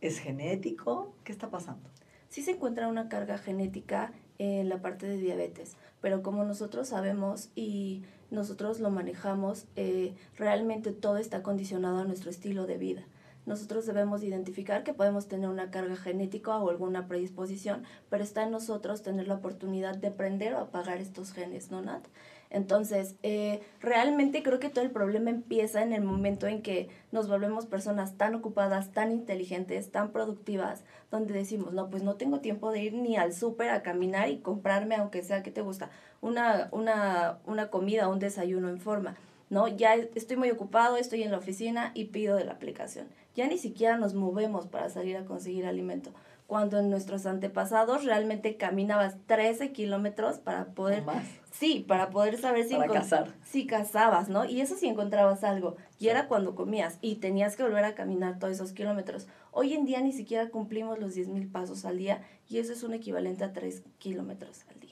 ¿Es 0.00 0.18
genético? 0.18 1.14
¿Qué 1.22 1.30
está 1.30 1.50
pasando? 1.50 1.88
Sí 2.36 2.42
se 2.42 2.50
encuentra 2.50 2.88
una 2.88 3.08
carga 3.08 3.38
genética 3.38 4.12
en 4.36 4.68
la 4.68 4.82
parte 4.82 5.06
de 5.06 5.16
diabetes, 5.16 5.78
pero 6.02 6.22
como 6.22 6.44
nosotros 6.44 6.88
sabemos 6.88 7.48
y 7.54 8.02
nosotros 8.30 8.78
lo 8.78 8.90
manejamos, 8.90 9.64
eh, 9.74 10.14
realmente 10.36 10.92
todo 10.92 11.16
está 11.16 11.42
condicionado 11.42 11.96
a 11.96 12.04
nuestro 12.04 12.28
estilo 12.28 12.66
de 12.66 12.76
vida 12.76 13.06
nosotros 13.46 13.86
debemos 13.86 14.24
identificar 14.24 14.82
que 14.82 14.92
podemos 14.92 15.28
tener 15.28 15.48
una 15.48 15.70
carga 15.70 15.96
genética 15.96 16.58
o 16.58 16.68
alguna 16.68 17.06
predisposición, 17.06 17.84
pero 18.10 18.24
está 18.24 18.42
en 18.42 18.50
nosotros 18.50 19.02
tener 19.02 19.28
la 19.28 19.36
oportunidad 19.36 19.96
de 19.96 20.08
aprender 20.08 20.54
o 20.54 20.58
apagar 20.58 20.98
estos 20.98 21.32
genes, 21.32 21.70
¿no, 21.70 21.80
Nat? 21.80 22.04
Entonces, 22.50 23.16
eh, 23.22 23.60
realmente 23.80 24.42
creo 24.42 24.58
que 24.58 24.68
todo 24.68 24.84
el 24.84 24.90
problema 24.90 25.30
empieza 25.30 25.82
en 25.82 25.92
el 25.92 26.02
momento 26.02 26.46
en 26.46 26.62
que 26.62 26.88
nos 27.12 27.28
volvemos 27.28 27.66
personas 27.66 28.16
tan 28.16 28.34
ocupadas, 28.34 28.92
tan 28.92 29.12
inteligentes, 29.12 29.90
tan 29.90 30.10
productivas, 30.12 30.84
donde 31.10 31.34
decimos, 31.34 31.72
no, 31.72 31.90
pues 31.90 32.02
no 32.02 32.14
tengo 32.14 32.40
tiempo 32.40 32.70
de 32.70 32.84
ir 32.84 32.94
ni 32.94 33.16
al 33.16 33.32
súper 33.32 33.70
a 33.70 33.82
caminar 33.82 34.28
y 34.28 34.38
comprarme, 34.38 34.96
aunque 34.96 35.22
sea 35.22 35.42
que 35.42 35.50
te 35.50 35.60
gusta, 35.60 35.90
una, 36.20 36.68
una, 36.72 37.38
una 37.46 37.70
comida, 37.70 38.08
un 38.08 38.18
desayuno 38.18 38.68
en 38.68 38.80
forma. 38.80 39.16
¿no? 39.48 39.68
Ya 39.68 39.94
estoy 39.94 40.36
muy 40.36 40.50
ocupado, 40.50 40.96
estoy 40.96 41.22
en 41.22 41.30
la 41.30 41.38
oficina 41.38 41.92
y 41.94 42.06
pido 42.06 42.36
de 42.36 42.44
la 42.44 42.52
aplicación. 42.52 43.06
Ya 43.34 43.46
ni 43.46 43.58
siquiera 43.58 43.96
nos 43.96 44.14
movemos 44.14 44.66
para 44.66 44.88
salir 44.88 45.16
a 45.16 45.24
conseguir 45.24 45.66
alimento 45.66 46.10
cuando 46.46 46.78
en 46.78 46.90
nuestros 46.90 47.26
antepasados 47.26 48.04
realmente 48.04 48.56
caminabas 48.56 49.16
13 49.26 49.72
kilómetros 49.72 50.38
para 50.38 50.66
poder... 50.66 51.02
Sí, 51.50 51.84
para 51.88 52.10
poder 52.10 52.38
saber 52.38 52.66
si... 52.68 52.74
Para 52.74 52.92
cazar. 52.92 53.34
Si 53.44 53.66
cazabas, 53.66 54.28
¿no? 54.28 54.44
Y 54.44 54.60
eso 54.60 54.76
si 54.76 54.86
encontrabas 54.86 55.42
algo. 55.42 55.76
Y 55.98 56.08
era 56.08 56.28
cuando 56.28 56.54
comías 56.54 56.98
y 57.00 57.16
tenías 57.16 57.56
que 57.56 57.62
volver 57.62 57.84
a 57.84 57.94
caminar 57.94 58.38
todos 58.38 58.52
esos 58.52 58.72
kilómetros. 58.72 59.26
Hoy 59.50 59.72
en 59.72 59.86
día 59.86 60.00
ni 60.00 60.12
siquiera 60.12 60.50
cumplimos 60.50 60.98
los 60.98 61.14
10 61.14 61.28
mil 61.28 61.48
pasos 61.48 61.84
al 61.84 61.98
día 61.98 62.22
y 62.48 62.58
eso 62.58 62.72
es 62.72 62.82
un 62.82 62.94
equivalente 62.94 63.44
a 63.44 63.52
3 63.52 63.82
kilómetros 63.98 64.64
al 64.68 64.80
día. 64.80 64.86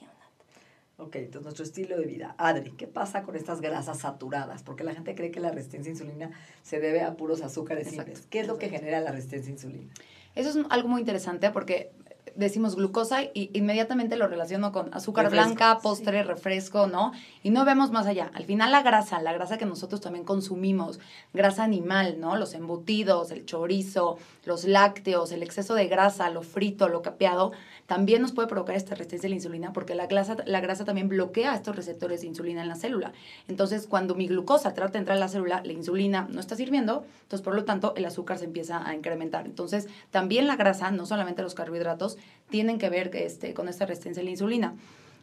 Ok, 0.97 1.17
entonces 1.17 1.43
nuestro 1.43 1.65
estilo 1.65 1.97
de 1.97 2.05
vida. 2.05 2.35
Adri, 2.37 2.71
¿qué 2.71 2.87
pasa 2.87 3.23
con 3.23 3.35
estas 3.35 3.59
grasas 3.59 3.99
saturadas? 3.99 4.63
Porque 4.63 4.85
la 4.85 4.93
gente 4.93 5.13
cree 5.13 5.29
que 5.29 5.41
la 5.41 5.51
resistencia 5.51 5.89
a 5.91 5.93
insulina 5.93 6.31
se 6.63 6.79
debe 6.79 7.01
a 7.01 7.17
puros 7.17 7.41
azúcares 7.41 7.89
simples. 7.89 8.25
¿Qué 8.29 8.39
es 8.39 8.47
lo 8.47 8.57
que 8.57 8.69
genera 8.69 9.01
la 9.01 9.11
resistencia 9.11 9.49
a 9.49 9.53
insulina? 9.55 9.91
Eso 10.35 10.49
es 10.49 10.57
algo 10.69 10.89
muy 10.89 10.99
interesante 10.99 11.49
porque 11.51 11.91
decimos 12.35 12.75
glucosa 12.75 13.23
y 13.23 13.49
inmediatamente 13.53 14.17
lo 14.17 14.27
relaciono 14.27 14.71
con 14.71 14.93
azúcar 14.93 15.29
blanca, 15.29 15.79
postre, 15.81 16.23
refresco, 16.23 16.87
¿no? 16.87 17.13
Y 17.43 17.49
no 17.49 17.65
vemos 17.65 17.91
más 17.91 18.07
allá. 18.07 18.29
Al 18.33 18.45
final 18.45 18.71
la 18.71 18.81
grasa, 18.83 19.21
la 19.21 19.33
grasa 19.33 19.57
que 19.57 19.65
nosotros 19.65 20.01
también 20.01 20.25
consumimos, 20.25 20.99
grasa 21.33 21.63
animal, 21.63 22.19
¿no? 22.19 22.35
Los 22.35 22.53
embutidos, 22.53 23.31
el 23.31 23.45
chorizo, 23.45 24.17
los 24.45 24.65
lácteos, 24.65 25.31
el 25.31 25.43
exceso 25.43 25.75
de 25.75 25.87
grasa, 25.87 26.29
lo 26.29 26.41
frito, 26.41 26.87
lo 26.87 27.01
capeado, 27.01 27.51
también 27.87 28.21
nos 28.21 28.31
puede 28.31 28.47
provocar 28.47 28.75
esta 28.75 28.95
resistencia 28.95 29.27
a 29.27 29.29
la 29.29 29.35
insulina 29.35 29.73
porque 29.73 29.93
la 29.95 30.07
grasa, 30.07 30.37
la 30.45 30.59
grasa 30.59 30.85
también 30.85 31.09
bloquea 31.09 31.53
estos 31.53 31.75
receptores 31.75 32.21
de 32.21 32.27
insulina 32.27 32.61
en 32.61 32.67
la 32.67 32.75
célula. 32.75 33.13
Entonces, 33.47 33.85
cuando 33.87 34.15
mi 34.15 34.27
glucosa 34.27 34.73
trata 34.73 34.93
de 34.93 34.99
entrar 34.99 35.17
en 35.17 35.21
la 35.21 35.27
célula, 35.27 35.61
la 35.63 35.73
insulina 35.73 36.27
no 36.31 36.39
está 36.39 36.55
sirviendo, 36.55 37.05
entonces 37.23 37.43
por 37.43 37.55
lo 37.55 37.65
tanto 37.65 37.93
el 37.95 38.05
azúcar 38.05 38.39
se 38.39 38.45
empieza 38.45 38.87
a 38.87 38.95
incrementar. 38.95 39.45
Entonces, 39.45 39.87
también 40.11 40.47
la 40.47 40.55
grasa, 40.55 40.91
no 40.91 41.05
solamente 41.05 41.41
los 41.41 41.53
carbohidratos, 41.53 42.17
tienen 42.49 42.77
que 42.77 42.89
ver 42.89 43.15
este, 43.15 43.53
con 43.53 43.67
esta 43.67 43.85
resistencia 43.85 44.21
a 44.21 44.25
la 44.25 44.31
insulina. 44.31 44.75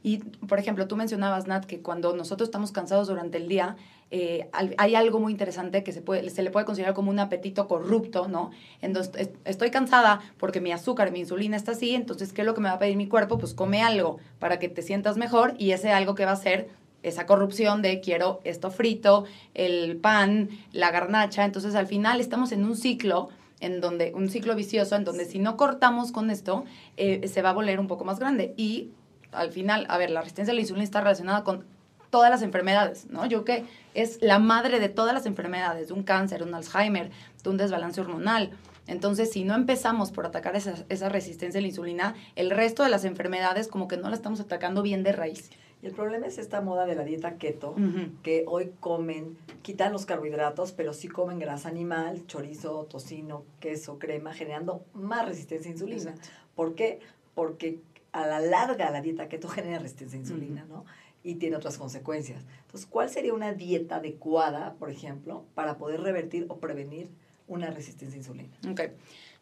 Y, 0.03 0.19
por 0.19 0.59
ejemplo, 0.59 0.89
tú 0.89 0.97
mencionabas, 0.97 1.47
Nat, 1.47 1.65
que 1.65 1.81
cuando 1.81 2.15
nosotros 2.17 2.49
estamos 2.49 2.73
cansados 2.73 3.09
durante 3.09 3.39
el 3.39 3.49
día, 3.49 3.77
eh, 4.11 4.51
hay 4.53 4.95
algo 4.95 5.21
muy 5.21 5.33
interesante 5.33 5.83
que 5.83 5.93
se, 5.93 6.03
puede, 6.03 6.29
se 6.29 6.43
le 6.43 6.51
puede 6.51 6.67
considerar 6.67 6.93
como 6.93 7.11
un 7.11 7.19
apetito 7.19 7.69
corrupto, 7.69 8.29
¿no? 8.29 8.51
Entonces, 8.81 9.31
estoy 9.45 9.71
cansada 9.71 10.21
porque 10.39 10.61
mi 10.61 10.73
azúcar, 10.73 11.13
mi 11.13 11.21
insulina 11.21 11.57
está 11.57 11.73
así, 11.73 11.95
entonces, 11.95 12.33
¿qué 12.33 12.43
es 12.43 12.47
lo 12.47 12.55
que 12.55 12.61
me 12.61 12.69
va 12.69 12.75
a 12.75 12.79
pedir 12.79 12.97
mi 12.97 13.09
cuerpo? 13.09 13.39
Pues 13.39 13.55
come 13.55 13.83
algo 13.83 14.19
para 14.39 14.59
que 14.59 14.69
te 14.69 14.83
sientas 14.83 15.17
mejor 15.17 15.55
y 15.57 15.71
ese 15.71 15.93
algo 15.93 16.15
que 16.15 16.27
va 16.27 16.33
a 16.33 16.37
ser 16.37 16.69
esa 17.03 17.27
corrupción 17.27 17.83
de 17.83 18.01
quiero 18.01 18.41
esto 18.45 18.71
frito, 18.71 19.25
el 19.55 19.97
pan, 19.97 20.51
la 20.73 20.91
garnacha. 20.91 21.45
Entonces, 21.45 21.75
al 21.75 21.87
final 21.87 22.21
estamos 22.21 22.53
en 22.53 22.65
un 22.65 22.77
ciclo 22.77 23.31
en 23.61 23.81
donde, 23.81 24.13
un 24.15 24.29
ciclo 24.29 24.55
vicioso, 24.57 24.97
en 24.97 25.05
donde 25.05 25.25
si 25.25 25.39
no 25.39 25.57
cortamos 25.57 26.11
con 26.11 26.31
esto, 26.31 26.65
eh, 26.97 27.29
se 27.29 27.43
va 27.43 27.51
a 27.51 27.53
volver 27.53 27.79
un 27.79 27.87
poco 27.87 28.05
más 28.05 28.19
grande. 28.19 28.55
Y 28.57 28.91
al 29.33 29.51
final, 29.51 29.87
a 29.89 29.99
ver, 29.99 30.11
la 30.11 30.21
resistencia 30.21 30.53
a 30.53 30.55
la 30.55 30.61
insulina 30.61 30.85
está 30.85 31.01
relacionada 31.01 31.45
con 31.45 31.65
todas 32.11 32.31
las 32.31 32.43
enfermedades, 32.43 33.07
¿no? 33.11 33.25
Yo 33.27 33.45
que 33.45 33.65
es 33.95 34.19
la 34.21 34.39
madre 34.39 34.79
de 34.81 34.89
todas 34.89 35.15
las 35.15 35.27
enfermedades, 35.27 35.89
de 35.89 35.95
un 35.95 36.03
cáncer, 36.03 36.43
un 36.43 36.55
Alzheimer, 36.55 37.11
de 37.43 37.51
un 37.51 37.57
desbalance 37.57 38.01
hormonal. 38.01 38.51
Entonces, 38.87 39.33
si 39.33 39.45
no 39.45 39.55
empezamos 39.55 40.11
por 40.11 40.27
atacar 40.27 40.55
esa, 40.55 40.75
esa, 40.89 41.09
resistencia 41.09 41.59
a 41.59 41.63
la 41.63 41.69
insulina, 41.69 42.15
el 42.37 42.51
resto 42.51 42.83
de 42.83 42.91
las 42.91 43.05
enfermedades 43.05 43.69
como 43.69 43.89
que 43.89 43.97
no 43.97 44.11
la 44.11 44.17
estamos 44.17 44.41
atacando 44.41 44.83
bien 44.83 45.03
de 45.03 45.13
raíz. 45.13 45.51
Y 45.83 45.87
el 45.87 45.93
problema 45.95 46.27
es 46.27 46.39
esta 46.39 46.61
moda 46.61 46.87
de 46.87 46.95
la 46.95 47.03
dieta 47.03 47.39
keto, 47.39 47.75
que 48.23 48.45
hoy 48.47 48.73
comen, 48.79 49.37
quitan 49.63 49.93
los 49.93 50.07
carbohidratos, 50.07 50.71
pero 50.71 50.93
sí 50.93 51.09
comen 51.09 51.41
grasa 51.41 51.69
animal, 51.69 52.25
chorizo, 52.27 52.87
tocino, 52.89 53.45
queso, 53.59 53.99
crema, 53.99 54.33
generando 54.33 54.85
más 54.95 55.27
resistencia 55.27 55.71
a 55.71 55.73
insulina. 55.73 56.15
¿Por 56.55 56.77
qué? 56.77 57.01
Porque 57.35 57.81
a 58.13 58.27
la 58.27 58.41
larga 58.41 58.91
la 58.91 59.01
dieta 59.01 59.29
keto 59.29 59.49
genera 59.49 59.79
resistencia 59.79 60.19
a 60.19 60.21
insulina, 60.21 60.65
¿no? 60.69 60.85
Y 61.25 61.37
tiene 61.37 61.57
otras 61.57 61.79
consecuencias. 61.79 62.45
Entonces, 62.63 62.87
¿cuál 62.87 63.09
sería 63.09 63.33
una 63.33 63.53
dieta 63.53 63.97
adecuada, 63.97 64.75
por 64.75 64.91
ejemplo, 64.91 65.45
para 65.55 65.79
poder 65.79 66.01
revertir 66.01 66.47
o 66.49 66.59
prevenir 66.59 67.09
una 67.47 67.71
resistencia 67.71 68.17
a 68.17 68.19
insulina? 68.19 68.57
Ok. 68.69 68.81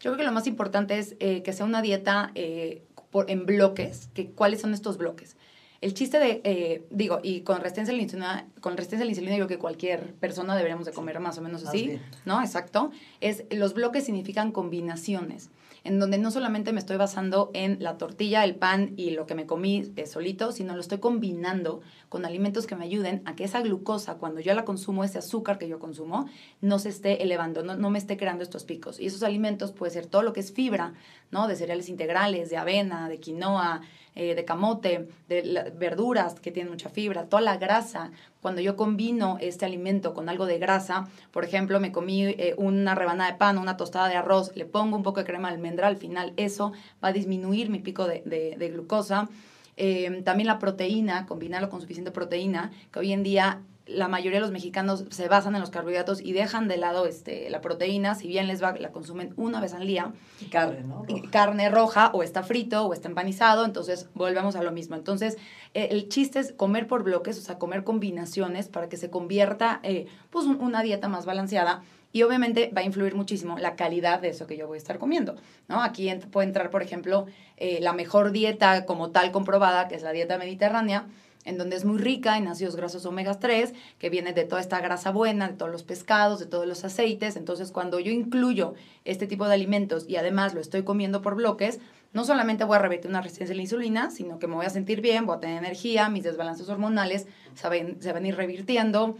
Yo 0.00 0.10
creo 0.10 0.16
que 0.16 0.24
lo 0.24 0.32
más 0.32 0.46
importante 0.46 0.98
es 0.98 1.16
eh, 1.20 1.42
que 1.42 1.52
sea 1.52 1.66
una 1.66 1.82
dieta 1.82 2.32
eh, 2.34 2.82
por, 3.10 3.30
en 3.30 3.46
bloques. 3.46 4.08
Que, 4.14 4.30
¿Cuáles 4.30 4.60
son 4.60 4.72
estos 4.72 4.98
bloques? 4.98 5.36
El 5.80 5.94
chiste 5.94 6.18
de, 6.18 6.42
eh, 6.44 6.87
digo, 6.90 7.20
y 7.22 7.40
con 7.40 7.60
resistencia 7.60 7.94
a 7.94 7.96
la 7.96 8.02
insulina, 8.02 8.46
con 8.60 8.76
resistencia 8.76 9.02
a 9.02 9.06
la 9.06 9.12
insulina, 9.12 9.32
yo 9.32 9.46
creo 9.46 9.56
que 9.56 9.60
cualquier 9.60 10.14
persona 10.14 10.54
deberíamos 10.54 10.84
de 10.84 10.92
comer 10.92 11.20
más 11.20 11.38
o 11.38 11.42
menos 11.42 11.66
así, 11.66 11.99
¿no? 12.26 12.42
Exacto. 12.42 12.90
Es, 13.20 13.44
los 13.50 13.72
bloques 13.72 14.04
significan 14.04 14.52
combinaciones 14.52 15.50
en 15.84 15.99
donde 15.99 16.18
no 16.18 16.30
solamente 16.30 16.72
me 16.72 16.80
estoy 16.80 16.96
basando 16.96 17.50
en 17.54 17.78
la 17.80 17.96
tortilla, 17.96 18.44
el 18.44 18.56
pan 18.56 18.92
y 18.96 19.10
lo 19.10 19.26
que 19.26 19.34
me 19.34 19.46
comí 19.46 19.92
eh, 19.96 20.06
solito, 20.06 20.52
sino 20.52 20.75
lo 20.75 20.80
estoy 20.80 20.99
combinando 20.99 21.80
con 22.08 22.25
alimentos 22.25 22.66
que 22.66 22.76
me 22.76 22.84
ayuden 22.84 23.22
a 23.25 23.34
que 23.34 23.44
esa 23.44 23.60
glucosa, 23.60 24.16
cuando 24.16 24.40
yo 24.40 24.54
la 24.54 24.64
consumo, 24.64 25.04
ese 25.04 25.18
azúcar 25.18 25.58
que 25.58 25.68
yo 25.68 25.78
consumo, 25.78 26.26
no 26.60 26.78
se 26.78 26.90
esté 26.90 27.22
elevando, 27.22 27.62
no, 27.62 27.76
no 27.76 27.90
me 27.90 27.99
esté 27.99 28.16
creando 28.16 28.42
estos 28.42 28.64
picos. 28.64 29.00
Y 29.00 29.06
esos 29.06 29.22
alimentos 29.22 29.72
puede 29.72 29.92
ser 29.92 30.06
todo 30.06 30.22
lo 30.22 30.32
que 30.32 30.40
es 30.40 30.52
fibra, 30.52 30.94
¿no? 31.30 31.49
De 31.49 31.56
cereales 31.56 31.88
integrales, 31.88 32.50
de 32.50 32.56
avena, 32.56 33.08
de 33.08 33.18
quinoa, 33.18 33.80
eh, 34.16 34.34
de 34.34 34.44
camote, 34.44 35.08
de 35.28 35.72
verduras 35.76 36.40
que 36.40 36.50
tienen 36.50 36.72
mucha 36.72 36.88
fibra, 36.88 37.26
toda 37.26 37.42
la 37.42 37.56
grasa. 37.56 38.10
Cuando 38.42 38.60
yo 38.60 38.74
combino 38.76 39.38
este 39.40 39.64
alimento 39.64 40.14
con 40.14 40.28
algo 40.28 40.46
de 40.46 40.58
grasa, 40.58 41.08
por 41.30 41.44
ejemplo, 41.44 41.78
me 41.78 41.92
comí 41.92 42.24
eh, 42.24 42.54
una 42.56 42.94
rebanada 42.94 43.30
de 43.30 43.38
pan, 43.38 43.58
una 43.58 43.76
tostada 43.76 44.08
de 44.08 44.16
arroz, 44.16 44.50
le 44.56 44.64
pongo 44.64 44.96
un 44.96 45.02
poco 45.02 45.20
de 45.20 45.26
crema 45.26 45.48
de 45.48 45.54
almendra, 45.54 45.86
al 45.86 45.96
final 45.96 46.32
eso 46.36 46.72
va 47.02 47.08
a 47.08 47.12
disminuir 47.12 47.70
mi 47.70 47.78
pico 47.78 48.06
de, 48.06 48.22
de, 48.24 48.68
glucosa. 48.70 49.28
Eh, 49.76 50.22
también 50.24 50.48
la 50.48 50.58
proteína, 50.58 51.26
combinarlo 51.26 51.70
con 51.70 51.80
suficiente 51.80 52.10
proteína, 52.10 52.72
que 52.92 52.98
hoy 52.98 53.12
en 53.12 53.22
día 53.22 53.62
la 53.90 54.09
mayoría 54.09 54.38
de 54.38 54.42
los 54.42 54.50
mexicanos 54.50 55.04
se 55.11 55.28
basan 55.28 55.54
en 55.54 55.61
los 55.61 55.70
carbohidratos 55.70 56.20
y 56.20 56.32
dejan 56.32 56.68
de 56.68 56.76
lado 56.76 57.06
este, 57.06 57.50
la 57.50 57.61
proteína, 57.61 58.14
si 58.14 58.28
bien 58.28 58.47
les 58.47 58.62
va, 58.62 58.73
la 58.73 58.90
consumen 58.90 59.32
una 59.37 59.61
vez 59.61 59.75
al 59.75 59.87
día. 59.87 60.12
Y 60.40 60.47
carne, 60.47 60.82
¿no? 60.82 61.04
carne 61.30 61.68
roja, 61.68 62.11
o 62.12 62.23
está 62.23 62.42
frito, 62.42 62.87
o 62.87 62.92
está 62.92 63.09
empanizado, 63.09 63.64
entonces 63.64 64.09
volvemos 64.14 64.56
a 64.56 64.62
lo 64.62 64.73
mismo. 64.73 64.97
Entonces, 64.97 65.37
eh, 65.75 65.88
el 65.90 66.09
chiste 66.09 66.38
es 66.38 66.52
comer 66.52 66.87
por 66.87 67.02
bloques, 67.02 67.38
o 67.38 67.42
sea, 67.42 67.59
comer 67.59 67.85
combinaciones 67.85 68.68
para 68.68 68.88
que 68.88 68.97
se 68.97 69.11
convierta, 69.11 69.80
eh, 69.82 70.06
pues, 70.30 70.47
una 70.47 70.82
dieta 70.82 71.09
más 71.09 71.26
balanceada. 71.26 71.82
Y 72.12 72.23
obviamente 72.23 72.73
va 72.76 72.80
a 72.80 72.85
influir 72.85 73.14
muchísimo 73.14 73.56
la 73.59 73.76
calidad 73.76 74.20
de 74.20 74.30
eso 74.30 74.47
que 74.47 74.56
yo 74.56 74.66
voy 74.66 74.76
a 74.76 74.78
estar 74.78 74.99
comiendo, 74.99 75.37
¿no? 75.68 75.80
Aquí 75.82 76.12
puede 76.32 76.49
entrar, 76.49 76.70
por 76.70 76.82
ejemplo, 76.82 77.26
eh, 77.56 77.78
la 77.80 77.92
mejor 77.92 78.32
dieta 78.32 78.85
como 78.85 79.11
tal 79.11 79.30
comprobada, 79.30 79.87
que 79.87 79.94
es 79.94 80.02
la 80.02 80.11
dieta 80.11 80.37
mediterránea, 80.37 81.06
en 81.44 81.56
donde 81.56 81.76
es 81.76 81.85
muy 81.85 81.99
rica 81.99 82.37
en 82.37 82.49
ácidos 82.49 82.76
grasos 82.76 83.06
omega 83.06 83.38
3, 83.38 83.73
que 83.99 84.11
viene 84.11 84.32
de 84.32 84.44
toda 84.44 84.61
esta 84.61 84.80
grasa 84.80 85.11
buena, 85.11 85.49
de 85.49 85.54
todos 85.54 85.73
los 85.73 85.82
pescados, 85.82 86.38
de 86.38 86.47
todos 86.47 86.66
los 86.66 86.85
aceites. 86.85 87.37
Entonces, 87.37 87.73
cuando 87.73 87.99
yo 87.99 88.12
incluyo 88.12 88.75
este 89.04 89.26
tipo 89.26 89.49
de 89.49 89.54
alimentos 89.54 90.04
y 90.09 90.16
además 90.16 90.54
lo 90.54 90.61
estoy 90.61 90.82
comiendo 90.82 91.23
por 91.23 91.35
bloques, 91.35 91.80
no 92.12 92.25
solamente 92.25 92.64
voy 92.64 92.76
a 92.76 92.80
revertir 92.80 93.11
una 93.11 93.23
resistencia 93.23 93.54
a 93.54 93.56
la 93.56 93.62
insulina, 93.62 94.11
sino 94.11 94.38
que 94.38 94.49
me 94.49 94.56
voy 94.56 94.66
a 94.66 94.70
sentir 94.70 95.00
bien, 95.00 95.26
voy 95.26 95.37
a 95.37 95.40
tener 95.40 95.59
energía, 95.59 96.09
mis 96.09 96.25
desbalances 96.25 96.68
hormonales 96.68 97.26
se 97.54 97.68
van, 97.68 98.02
se 98.02 98.12
van 98.12 98.25
a 98.25 98.28
ir 98.28 98.37
revirtiendo. 98.37 99.16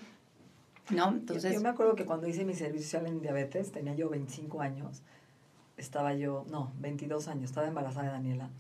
¿no? 0.91 1.09
Entonces, 1.09 1.55
yo, 1.55 1.61
me 1.61 1.69
acuerdo 1.69 1.95
que 1.95 2.05
cuando 2.05 2.27
hice 2.27 2.45
mi 2.45 2.55
servicio 2.55 2.85
social 2.85 3.07
en 3.07 3.23
diabetes, 3.23 3.71
tenía 3.71 3.95
yo 3.95 4.09
25 4.09 4.61
años, 4.61 5.03
estaba 5.77 6.15
yo, 6.15 6.45
no, 6.51 6.73
22 6.81 7.29
años, 7.29 7.45
estaba 7.45 7.69
embarazada 7.69 8.07
de 8.07 8.13
Daniela 8.13 8.51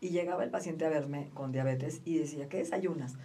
y 0.00 0.10
llegaba 0.10 0.44
el 0.44 0.50
paciente 0.50 0.84
a 0.84 0.88
verme 0.88 1.30
con 1.34 1.52
diabetes 1.52 2.00
y 2.04 2.18
decía, 2.18 2.48
¿qué 2.48 2.58
desayunas? 2.58 3.16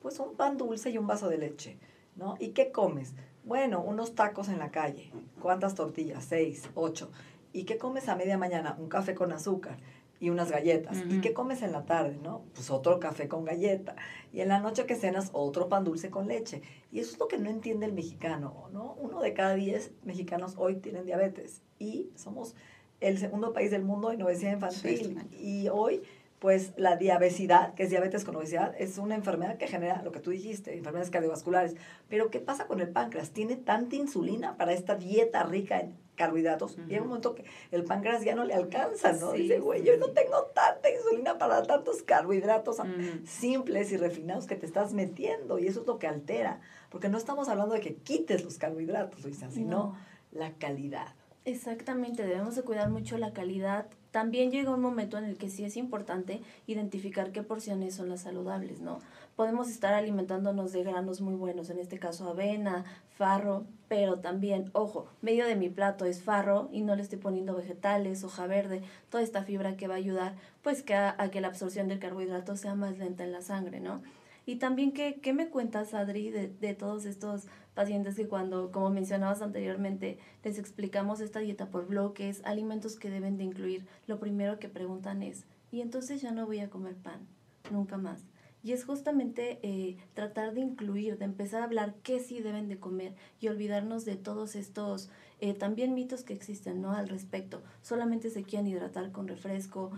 Pues 0.00 0.18
un 0.18 0.34
pan 0.34 0.56
dulce 0.56 0.90
y 0.90 0.98
un 0.98 1.06
vaso 1.06 1.28
de 1.28 1.38
leche, 1.38 1.78
¿no? 2.16 2.36
¿Y 2.38 2.48
qué 2.48 2.72
comes? 2.72 3.14
Bueno, 3.44 3.82
unos 3.82 4.14
tacos 4.14 4.48
en 4.48 4.58
la 4.58 4.70
calle. 4.70 5.10
¿Cuántas 5.40 5.74
tortillas? 5.74 6.24
Seis, 6.24 6.68
ocho. 6.74 7.10
¿Y 7.52 7.64
qué 7.64 7.78
comes 7.78 8.08
a 8.08 8.16
media 8.16 8.36
mañana? 8.36 8.76
Un 8.78 8.88
café 8.88 9.14
con 9.14 9.32
azúcar 9.32 9.78
y 10.18 10.30
unas 10.30 10.50
galletas. 10.50 11.02
¿Y 11.08 11.20
qué 11.20 11.34
comes 11.34 11.62
en 11.62 11.72
la 11.72 11.84
tarde, 11.84 12.18
no? 12.22 12.44
Pues 12.54 12.70
otro 12.70 12.98
café 12.98 13.28
con 13.28 13.44
galleta. 13.44 13.94
Y 14.32 14.40
en 14.40 14.48
la 14.48 14.60
noche 14.60 14.86
que 14.86 14.96
cenas, 14.96 15.30
otro 15.32 15.68
pan 15.68 15.84
dulce 15.84 16.10
con 16.10 16.26
leche. 16.26 16.62
Y 16.90 17.00
eso 17.00 17.12
es 17.12 17.18
lo 17.18 17.28
que 17.28 17.38
no 17.38 17.50
entiende 17.50 17.86
el 17.86 17.92
mexicano, 17.92 18.68
¿no? 18.72 18.94
Uno 18.94 19.20
de 19.20 19.34
cada 19.34 19.54
diez 19.54 19.92
mexicanos 20.02 20.54
hoy 20.56 20.76
tienen 20.76 21.04
diabetes. 21.04 21.62
Y 21.78 22.10
somos 22.14 22.54
el 23.00 23.18
segundo 23.18 23.52
país 23.52 23.70
del 23.70 23.84
mundo 23.84 24.12
en 24.12 24.22
obesidad 24.22 24.52
infantil. 24.52 25.18
y 25.38 25.68
hoy 25.68 26.02
pues 26.44 26.74
la 26.76 26.96
diabesidad, 26.96 27.72
que 27.72 27.84
es 27.84 27.88
diabetes 27.88 28.22
con 28.22 28.36
obesidad, 28.36 28.74
es 28.78 28.98
una 28.98 29.14
enfermedad 29.14 29.56
que 29.56 29.66
genera 29.66 30.02
lo 30.02 30.12
que 30.12 30.20
tú 30.20 30.28
dijiste, 30.28 30.76
enfermedades 30.76 31.08
cardiovasculares. 31.08 31.74
Pero 32.10 32.28
¿qué 32.28 32.38
pasa 32.38 32.66
con 32.66 32.82
el 32.82 32.90
páncreas? 32.90 33.30
Tiene 33.30 33.56
tanta 33.56 33.96
insulina 33.96 34.58
para 34.58 34.74
esta 34.74 34.94
dieta 34.94 35.42
rica 35.44 35.80
en 35.80 35.96
carbohidratos. 36.16 36.76
Y 36.86 36.92
hay 36.92 37.00
un 37.00 37.06
momento 37.06 37.34
que 37.34 37.46
el 37.70 37.84
páncreas 37.84 38.26
ya 38.26 38.34
no 38.34 38.44
le 38.44 38.52
alcanza, 38.52 39.14
¿no? 39.14 39.32
Dice, 39.32 39.58
güey, 39.58 39.84
yo 39.84 39.96
no 39.96 40.10
tengo 40.10 40.42
tanta 40.54 40.90
insulina 40.90 41.38
para 41.38 41.62
tantos 41.62 42.02
carbohidratos 42.02 42.76
simples 43.24 43.90
y 43.92 43.96
refinados 43.96 44.46
que 44.46 44.56
te 44.56 44.66
estás 44.66 44.92
metiendo. 44.92 45.58
Y 45.58 45.66
eso 45.66 45.80
es 45.80 45.86
lo 45.86 45.98
que 45.98 46.08
altera. 46.08 46.60
Porque 46.90 47.08
no 47.08 47.16
estamos 47.16 47.48
hablando 47.48 47.74
de 47.74 47.80
que 47.80 47.94
quites 47.94 48.44
los 48.44 48.58
carbohidratos, 48.58 49.24
Luisa, 49.24 49.50
sino 49.50 49.96
la 50.30 50.52
calidad. 50.52 51.14
Exactamente, 51.46 52.22
debemos 52.22 52.54
de 52.54 52.64
cuidar 52.64 52.90
mucho 52.90 53.16
la 53.16 53.32
calidad. 53.32 53.86
También 54.14 54.52
llega 54.52 54.72
un 54.72 54.80
momento 54.80 55.18
en 55.18 55.24
el 55.24 55.36
que 55.36 55.50
sí 55.50 55.64
es 55.64 55.76
importante 55.76 56.40
identificar 56.68 57.32
qué 57.32 57.42
porciones 57.42 57.96
son 57.96 58.08
las 58.08 58.20
saludables, 58.20 58.80
¿no? 58.80 59.00
Podemos 59.34 59.68
estar 59.68 59.92
alimentándonos 59.92 60.70
de 60.70 60.84
granos 60.84 61.20
muy 61.20 61.34
buenos, 61.34 61.68
en 61.68 61.80
este 61.80 61.98
caso 61.98 62.28
avena, 62.28 62.84
farro, 63.18 63.64
pero 63.88 64.20
también, 64.20 64.70
ojo, 64.72 65.08
medio 65.20 65.48
de 65.48 65.56
mi 65.56 65.68
plato 65.68 66.04
es 66.04 66.22
farro 66.22 66.68
y 66.70 66.82
no 66.82 66.94
le 66.94 67.02
estoy 67.02 67.18
poniendo 67.18 67.56
vegetales, 67.56 68.22
hoja 68.22 68.46
verde, 68.46 68.84
toda 69.10 69.24
esta 69.24 69.42
fibra 69.42 69.76
que 69.76 69.88
va 69.88 69.94
a 69.94 69.96
ayudar 69.96 70.36
pues 70.62 70.84
que 70.84 70.94
a, 70.94 71.16
a 71.18 71.32
que 71.32 71.40
la 71.40 71.48
absorción 71.48 71.88
del 71.88 71.98
carbohidrato 71.98 72.56
sea 72.56 72.76
más 72.76 72.96
lenta 72.98 73.24
en 73.24 73.32
la 73.32 73.42
sangre, 73.42 73.80
¿no? 73.80 74.00
Y 74.46 74.56
también, 74.56 74.92
¿qué, 74.92 75.20
qué 75.22 75.32
me 75.32 75.48
cuentas, 75.48 75.94
Adri, 75.94 76.30
de, 76.30 76.48
de, 76.48 76.74
todos 76.74 77.06
estos 77.06 77.46
pacientes 77.74 78.14
que 78.14 78.28
cuando, 78.28 78.70
como 78.70 78.90
mencionabas 78.90 79.40
anteriormente, 79.40 80.18
les 80.42 80.58
explicamos 80.58 81.20
esta 81.20 81.40
dieta 81.40 81.70
por 81.70 81.86
bloques, 81.86 82.42
alimentos 82.44 82.98
que 82.98 83.10
deben 83.10 83.38
de 83.38 83.44
incluir? 83.44 83.86
Lo 84.06 84.20
primero 84.20 84.58
que 84.58 84.68
preguntan 84.68 85.22
es, 85.22 85.46
¿y 85.72 85.80
entonces 85.80 86.20
ya 86.20 86.30
no 86.30 86.46
voy 86.46 86.60
a 86.60 86.68
comer 86.68 86.94
pan? 86.94 87.26
Nunca 87.70 87.96
más. 87.96 88.26
Y 88.62 88.72
es 88.72 88.84
justamente 88.84 89.58
eh, 89.62 89.98
tratar 90.14 90.54
de 90.54 90.60
incluir, 90.60 91.18
de 91.18 91.26
empezar 91.26 91.60
a 91.60 91.64
hablar 91.64 91.94
qué 92.02 92.18
sí 92.18 92.40
deben 92.40 92.68
de 92.68 92.78
comer 92.78 93.14
y 93.38 93.48
olvidarnos 93.48 94.06
de 94.06 94.16
todos 94.16 94.56
estos 94.56 95.10
eh, 95.44 95.52
también 95.52 95.92
mitos 95.92 96.22
que 96.22 96.32
existen 96.32 96.80
¿no? 96.80 96.92
al 96.92 97.06
respecto. 97.06 97.60
Solamente 97.82 98.30
se 98.30 98.44
quieren 98.44 98.66
hidratar 98.66 99.12
con 99.12 99.28
refresco, 99.28 99.90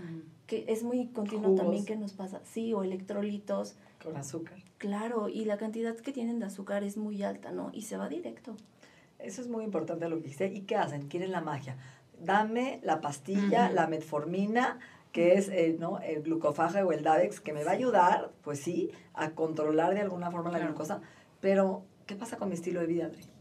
que 0.48 0.64
es 0.66 0.82
muy 0.82 1.06
continuo 1.06 1.54
también 1.54 1.84
que 1.84 1.94
nos 1.94 2.14
pasa. 2.14 2.40
Sí, 2.42 2.74
o 2.74 2.82
electrolitos. 2.82 3.76
Con 4.02 4.16
azúcar. 4.16 4.58
Claro, 4.78 5.28
y 5.28 5.44
la 5.44 5.56
cantidad 5.56 5.94
que 5.94 6.10
tienen 6.10 6.40
de 6.40 6.46
azúcar 6.46 6.82
es 6.82 6.96
muy 6.96 7.22
alta, 7.22 7.52
¿no? 7.52 7.70
Y 7.72 7.82
se 7.82 7.96
va 7.96 8.08
directo. 8.08 8.56
Eso 9.20 9.40
es 9.40 9.46
muy 9.46 9.62
importante 9.62 10.08
lo 10.08 10.20
que 10.20 10.30
dice. 10.30 10.48
¿Y 10.48 10.62
qué 10.62 10.74
hacen? 10.74 11.06
Quieren 11.06 11.30
la 11.30 11.42
magia. 11.42 11.76
Dame 12.20 12.80
la 12.82 13.00
pastilla, 13.00 13.70
la 13.70 13.86
metformina, 13.86 14.80
que 15.12 15.34
es 15.34 15.48
eh, 15.48 15.76
¿no? 15.78 16.00
el 16.00 16.22
glucofaje 16.22 16.82
o 16.82 16.90
el 16.90 17.04
Davex, 17.04 17.38
que 17.38 17.52
me 17.52 17.62
va 17.62 17.70
a 17.70 17.74
ayudar, 17.74 18.32
pues 18.42 18.58
sí, 18.58 18.90
a 19.14 19.30
controlar 19.30 19.94
de 19.94 20.00
alguna 20.00 20.32
forma 20.32 20.50
la 20.50 20.58
glucosa. 20.58 21.02
Pero, 21.40 21.84
¿qué 22.06 22.16
pasa 22.16 22.36
con 22.36 22.48
mi 22.48 22.56
estilo 22.56 22.80
de 22.80 22.86
vida, 22.88 23.06
Adri? 23.06 23.35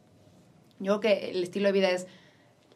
Yo 0.80 1.00
creo 1.00 1.00
que 1.00 1.32
el 1.32 1.44
estilo 1.44 1.68
de 1.68 1.74
vida 1.74 1.90
es 1.90 2.08